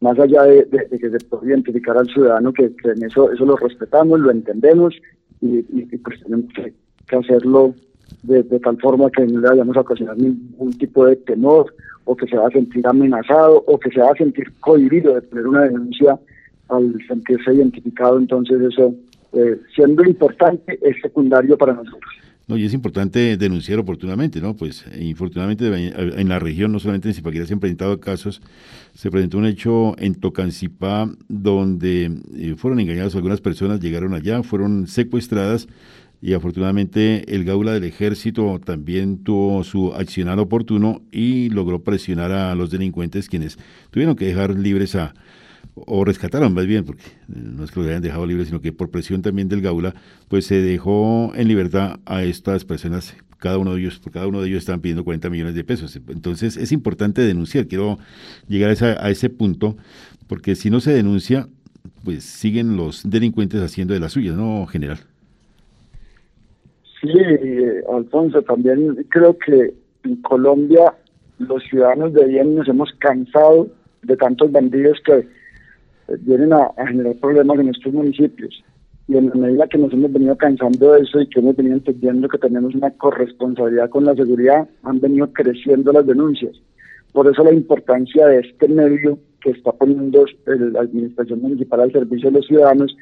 Más 0.00 0.18
allá 0.18 0.44
de, 0.44 0.66
que 0.68 1.10
se 1.10 1.18
pueda 1.26 1.46
identificar 1.46 1.96
al 1.96 2.08
ciudadano, 2.08 2.52
que, 2.52 2.64
en 2.84 3.04
eso, 3.04 3.30
eso 3.32 3.44
lo 3.44 3.56
respetamos, 3.56 4.18
lo 4.20 4.30
entendemos 4.30 4.94
y, 5.40 5.62
pues 5.98 6.22
tenemos 6.22 6.46
que, 6.54 6.72
hacerlo 7.16 7.74
de, 8.22 8.42
tal 8.60 8.78
forma 8.78 9.10
que 9.10 9.26
no 9.26 9.40
le 9.40 9.48
vayamos 9.48 9.76
a 9.76 9.80
ocasionar 9.80 10.16
ningún 10.16 10.72
tipo 10.78 11.06
de 11.06 11.16
temor 11.16 11.74
o 12.04 12.16
que 12.16 12.26
se 12.26 12.36
va 12.36 12.48
a 12.48 12.50
sentir 12.50 12.86
amenazado 12.86 13.62
o 13.66 13.78
que 13.78 13.90
se 13.90 14.00
va 14.00 14.10
a 14.10 14.16
sentir 14.16 14.52
cohibido 14.60 15.14
de 15.14 15.22
tener 15.22 15.46
una 15.46 15.62
denuncia 15.62 16.18
al 16.68 16.98
sentirse 17.06 17.52
identificado. 17.52 18.18
Entonces 18.18 18.60
eso, 18.60 18.94
eh, 19.32 19.58
siendo 19.74 20.04
importante, 20.04 20.78
es 20.82 20.96
secundario 21.02 21.56
para 21.56 21.74
nosotros. 21.74 22.10
No, 22.50 22.56
y 22.56 22.64
es 22.64 22.74
importante 22.74 23.36
denunciar 23.36 23.78
oportunamente, 23.78 24.40
¿no? 24.40 24.56
Pues 24.56 24.84
infortunadamente 24.98 25.66
en 25.68 26.28
la 26.28 26.40
región, 26.40 26.72
no 26.72 26.80
solamente 26.80 27.06
en 27.06 27.14
Zipaquirá 27.14 27.46
se 27.46 27.52
han 27.52 27.60
presentado 27.60 28.00
casos, 28.00 28.42
se 28.92 29.08
presentó 29.08 29.38
un 29.38 29.46
hecho 29.46 29.94
en 29.98 30.16
Tocancipá 30.16 31.08
donde 31.28 32.10
eh, 32.36 32.54
fueron 32.56 32.80
engañadas 32.80 33.14
algunas 33.14 33.40
personas, 33.40 33.78
llegaron 33.78 34.14
allá, 34.14 34.42
fueron 34.42 34.88
secuestradas 34.88 35.68
y 36.22 36.34
afortunadamente 36.34 37.34
el 37.34 37.44
Gaula 37.44 37.72
del 37.72 37.84
Ejército 37.84 38.60
también 38.62 39.24
tuvo 39.24 39.64
su 39.64 39.94
accionar 39.94 40.38
oportuno 40.38 41.02
y 41.10 41.48
logró 41.48 41.82
presionar 41.82 42.30
a 42.32 42.54
los 42.54 42.70
delincuentes 42.70 43.28
quienes 43.28 43.58
tuvieron 43.90 44.16
que 44.16 44.26
dejar 44.26 44.54
libres 44.54 44.94
a, 44.96 45.14
o 45.74 46.04
rescataron 46.04 46.52
más 46.52 46.66
bien, 46.66 46.84
porque 46.84 47.04
no 47.26 47.64
es 47.64 47.70
que 47.70 47.80
lo 47.80 47.86
hayan 47.88 48.02
dejado 48.02 48.26
libre, 48.26 48.44
sino 48.44 48.60
que 48.60 48.72
por 48.72 48.90
presión 48.90 49.22
también 49.22 49.48
del 49.48 49.62
Gaula, 49.62 49.94
pues 50.28 50.44
se 50.44 50.60
dejó 50.60 51.32
en 51.34 51.48
libertad 51.48 52.00
a 52.04 52.22
estas 52.22 52.66
personas, 52.66 53.14
cada 53.38 53.56
uno 53.56 53.74
de 53.74 53.80
ellos, 53.80 53.98
por 53.98 54.12
cada 54.12 54.26
uno 54.26 54.42
de 54.42 54.48
ellos 54.48 54.58
están 54.58 54.80
pidiendo 54.80 55.04
40 55.04 55.30
millones 55.30 55.54
de 55.54 55.64
pesos. 55.64 55.96
Entonces 56.08 56.58
es 56.58 56.72
importante 56.72 57.22
denunciar, 57.22 57.66
quiero 57.66 57.98
llegar 58.46 58.76
a, 58.82 59.06
a 59.06 59.10
ese 59.10 59.30
punto, 59.30 59.78
porque 60.26 60.54
si 60.54 60.68
no 60.68 60.80
se 60.80 60.92
denuncia, 60.92 61.48
pues 62.04 62.24
siguen 62.24 62.76
los 62.76 63.08
delincuentes 63.08 63.62
haciendo 63.62 63.94
de 63.94 64.00
la 64.00 64.10
suya, 64.10 64.32
¿no, 64.32 64.66
general? 64.66 65.00
Sí, 67.00 67.08
Alfonso, 67.92 68.42
también 68.42 69.06
creo 69.08 69.36
que 69.38 69.74
en 70.04 70.16
Colombia 70.22 70.94
los 71.38 71.62
ciudadanos 71.64 72.12
de 72.12 72.26
bien 72.26 72.54
nos 72.54 72.68
hemos 72.68 72.92
cansado 72.98 73.68
de 74.02 74.16
tantos 74.16 74.52
bandidos 74.52 74.98
que 75.04 75.26
vienen 76.20 76.52
a, 76.52 76.70
generar 76.86 77.14
problemas 77.16 77.58
en 77.58 77.68
estos 77.70 77.92
municipios. 77.92 78.62
Y 79.08 79.16
en 79.16 79.28
la 79.30 79.34
medida 79.34 79.66
que 79.66 79.78
nos 79.78 79.92
hemos 79.92 80.12
venido 80.12 80.36
cansando 80.36 80.92
de 80.92 81.02
eso 81.02 81.20
y 81.20 81.28
que 81.28 81.40
hemos 81.40 81.56
venido 81.56 81.76
entendiendo 81.76 82.28
que 82.28 82.38
tenemos 82.38 82.74
una 82.74 82.90
corresponsabilidad 82.90 83.90
con 83.90 84.04
la 84.04 84.14
seguridad, 84.14 84.68
han 84.82 85.00
venido 85.00 85.32
creciendo 85.32 85.92
las 85.92 86.06
denuncias. 86.06 86.52
Por 87.12 87.26
eso 87.26 87.42
la 87.42 87.52
importancia 87.52 88.26
de 88.26 88.40
este 88.40 88.68
medio 88.68 89.18
que 89.40 89.50
está 89.50 89.72
poniendo 89.72 90.24
la 90.46 90.80
Administración 90.80 91.40
Municipal 91.40 91.80
al 91.80 91.92
servicio 91.92 92.30
de 92.30 92.36
los 92.36 92.46
ciudadanos 92.46 92.94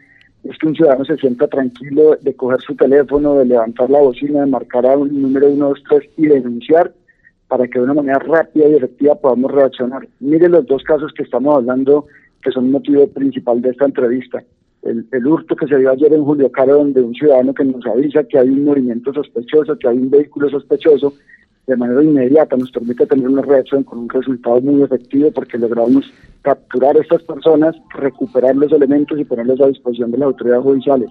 es 0.44 0.56
que 0.58 0.66
un 0.66 0.74
ciudadano 0.74 1.04
se 1.04 1.16
sienta 1.16 1.48
tranquilo 1.48 2.16
de 2.20 2.34
coger 2.34 2.60
su 2.60 2.74
teléfono, 2.74 3.34
de 3.34 3.46
levantar 3.46 3.90
la 3.90 4.00
bocina, 4.00 4.40
de 4.40 4.46
marcar 4.46 4.86
a 4.86 4.96
un 4.96 5.20
número 5.20 5.48
123 5.48 6.10
y 6.16 6.26
denunciar 6.26 6.92
para 7.48 7.66
que 7.66 7.78
de 7.78 7.84
una 7.84 7.94
manera 7.94 8.18
rápida 8.18 8.68
y 8.68 8.74
efectiva 8.74 9.14
podamos 9.16 9.50
reaccionar. 9.50 10.06
Mire 10.20 10.48
los 10.48 10.66
dos 10.66 10.82
casos 10.84 11.12
que 11.12 11.22
estamos 11.22 11.56
hablando 11.56 12.06
que 12.42 12.50
son 12.52 12.70
motivo 12.70 13.06
principal 13.08 13.60
de 13.62 13.70
esta 13.70 13.86
entrevista. 13.86 14.42
El, 14.82 15.06
el, 15.10 15.26
hurto 15.26 15.56
que 15.56 15.66
se 15.66 15.76
dio 15.76 15.90
ayer 15.90 16.12
en 16.12 16.24
Julio 16.24 16.52
Caro, 16.52 16.76
donde 16.76 17.00
un 17.02 17.14
ciudadano 17.14 17.52
que 17.52 17.64
nos 17.64 17.84
avisa 17.86 18.22
que 18.24 18.38
hay 18.38 18.48
un 18.48 18.64
movimiento 18.64 19.12
sospechoso, 19.12 19.76
que 19.76 19.88
hay 19.88 19.96
un 19.96 20.08
vehículo 20.08 20.48
sospechoso, 20.48 21.14
de 21.68 21.76
manera 21.76 22.02
inmediata 22.02 22.56
nos 22.56 22.70
permite 22.70 23.06
tener 23.06 23.28
una 23.28 23.42
reacción 23.42 23.84
con 23.84 23.98
un 23.98 24.08
resultado 24.08 24.58
muy 24.62 24.82
efectivo 24.82 25.30
porque 25.30 25.58
logramos 25.58 26.10
capturar 26.40 26.96
a 26.96 27.00
estas 27.00 27.22
personas, 27.22 27.76
recuperar 27.94 28.56
los 28.56 28.72
elementos 28.72 29.20
y 29.20 29.24
ponerlos 29.24 29.60
a 29.60 29.66
disposición 29.66 30.10
de 30.10 30.16
las 30.16 30.28
autoridades 30.28 30.64
judiciales. 30.64 31.10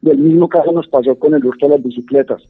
Y 0.00 0.10
el 0.10 0.18
mismo 0.18 0.48
caso 0.48 0.70
nos 0.70 0.86
pasó 0.86 1.16
con 1.16 1.34
el 1.34 1.44
hurto 1.44 1.66
de 1.66 1.74
las 1.74 1.84
bicicletas. 1.84 2.40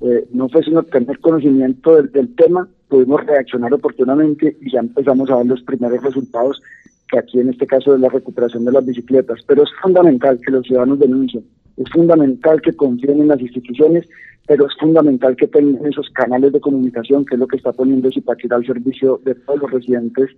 Eh, 0.00 0.28
no 0.32 0.48
fue 0.48 0.62
sino 0.62 0.84
tener 0.84 1.18
conocimiento 1.18 2.00
del, 2.00 2.34
tema, 2.36 2.68
pudimos 2.88 3.26
reaccionar 3.26 3.74
oportunamente 3.74 4.56
y 4.60 4.70
ya 4.70 4.78
empezamos 4.78 5.28
a 5.28 5.38
ver 5.38 5.46
los 5.46 5.62
primeros 5.62 6.04
resultados 6.04 6.62
que 7.08 7.18
aquí 7.18 7.40
en 7.40 7.48
este 7.48 7.66
caso 7.66 7.96
es 7.96 8.00
la 8.00 8.10
recuperación 8.10 8.64
de 8.64 8.72
las 8.72 8.86
bicicletas. 8.86 9.40
Pero 9.44 9.64
es 9.64 9.70
fundamental 9.82 10.38
que 10.40 10.52
los 10.52 10.64
ciudadanos 10.64 11.00
denuncien, 11.00 11.44
es 11.76 11.90
fundamental 11.90 12.60
que 12.60 12.72
confíen 12.72 13.20
en 13.20 13.28
las 13.28 13.40
instituciones, 13.40 14.06
pero 14.46 14.66
es 14.66 14.72
fundamental 14.78 15.36
que 15.36 15.46
tengan 15.46 15.86
esos 15.86 16.10
canales 16.10 16.52
de 16.52 16.60
comunicación, 16.60 17.24
que 17.24 17.34
es 17.34 17.40
lo 17.40 17.46
que 17.46 17.56
está 17.56 17.72
poniendo 17.72 18.10
Zipaquirá 18.10 18.56
al 18.56 18.66
servicio 18.66 19.20
de 19.24 19.34
todos 19.34 19.60
los 19.62 19.70
residentes 19.70 20.30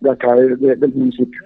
de 0.00 0.10
acá 0.10 0.34
del 0.34 0.94
municipio. 0.94 1.40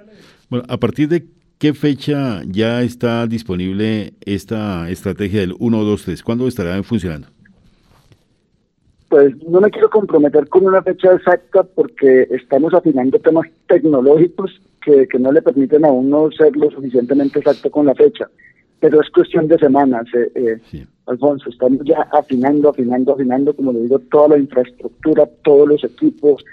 Bueno, 0.48 0.64
¿a 0.68 0.76
partir 0.76 1.08
de 1.08 1.24
qué 1.58 1.74
fecha 1.74 2.42
ya 2.46 2.82
está 2.82 3.26
disponible 3.26 4.14
esta 4.24 4.90
estrategia 4.90 5.40
del 5.40 5.54
1, 5.58 5.84
2, 5.84 6.04
3? 6.04 6.22
¿Cuándo 6.22 6.48
estará 6.48 6.82
funcionando? 6.82 7.28
Pues 9.08 9.34
no 9.48 9.60
me 9.60 9.70
quiero 9.70 9.90
comprometer 9.90 10.48
con 10.48 10.66
una 10.66 10.82
fecha 10.82 11.12
exacta 11.12 11.64
porque 11.64 12.28
estamos 12.30 12.72
afinando 12.74 13.18
temas 13.18 13.48
tecnológicos 13.66 14.60
que, 14.80 15.06
no 15.18 15.32
le 15.32 15.42
permiten 15.42 15.84
a 15.84 15.90
uno 15.90 16.30
ser 16.30 16.56
lo 16.56 16.70
suficientemente 16.70 17.40
exacto 17.40 17.70
con 17.70 17.86
la 17.86 17.94
fecha. 17.94 18.28
Pero 18.80 19.00
es 19.00 19.10
cuestión 19.10 19.46
de 19.48 19.58
semanas, 19.58 20.06
eh, 20.14 20.32
eh 20.72 20.86
Alfonso. 21.06 21.50
Estamos 21.50 21.80
ya 21.84 22.08
afinando, 22.12 22.70
afinando, 22.70 23.12
afinando, 23.12 23.54
como 23.54 23.72
le 23.72 23.80
digo, 23.80 23.98
toda 24.10 24.28
la 24.28 24.38
infraestructura, 24.38 25.28
todos 25.42 25.68
los 25.68 25.84
equipos, 25.84 26.44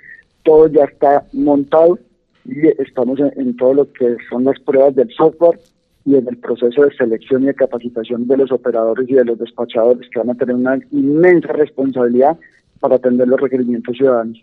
todo 0.44 0.68
ya 0.68 0.86
está 0.86 1.26
montado 1.34 2.00
y 2.46 2.68
estamos 2.82 3.20
en, 3.20 3.32
en 3.36 3.56
todo 3.56 3.74
lo 3.74 3.94
que 3.94 4.18
son 4.30 4.46
las 4.46 4.60
pruebas 4.62 4.96
del 4.96 5.12
software 5.12 5.60
y 6.06 6.16
en 6.16 6.28
el 6.28 6.38
proceso 6.38 6.84
de 6.84 6.96
selección 6.96 7.44
y 7.44 7.48
de 7.48 7.54
capacitación 7.54 8.28
de 8.28 8.38
los 8.38 8.52
operadores 8.52 9.10
y 9.10 9.14
de 9.14 9.26
los 9.26 9.38
despachadores 9.38 10.10
que 10.10 10.20
van 10.20 10.30
a 10.30 10.36
tener 10.36 10.56
una 10.56 10.80
inmensa 10.92 11.52
responsabilidad 11.52 12.38
para 12.80 12.96
atender 12.96 13.28
los 13.28 13.40
requerimientos 13.40 13.98
ciudadanos. 13.98 14.42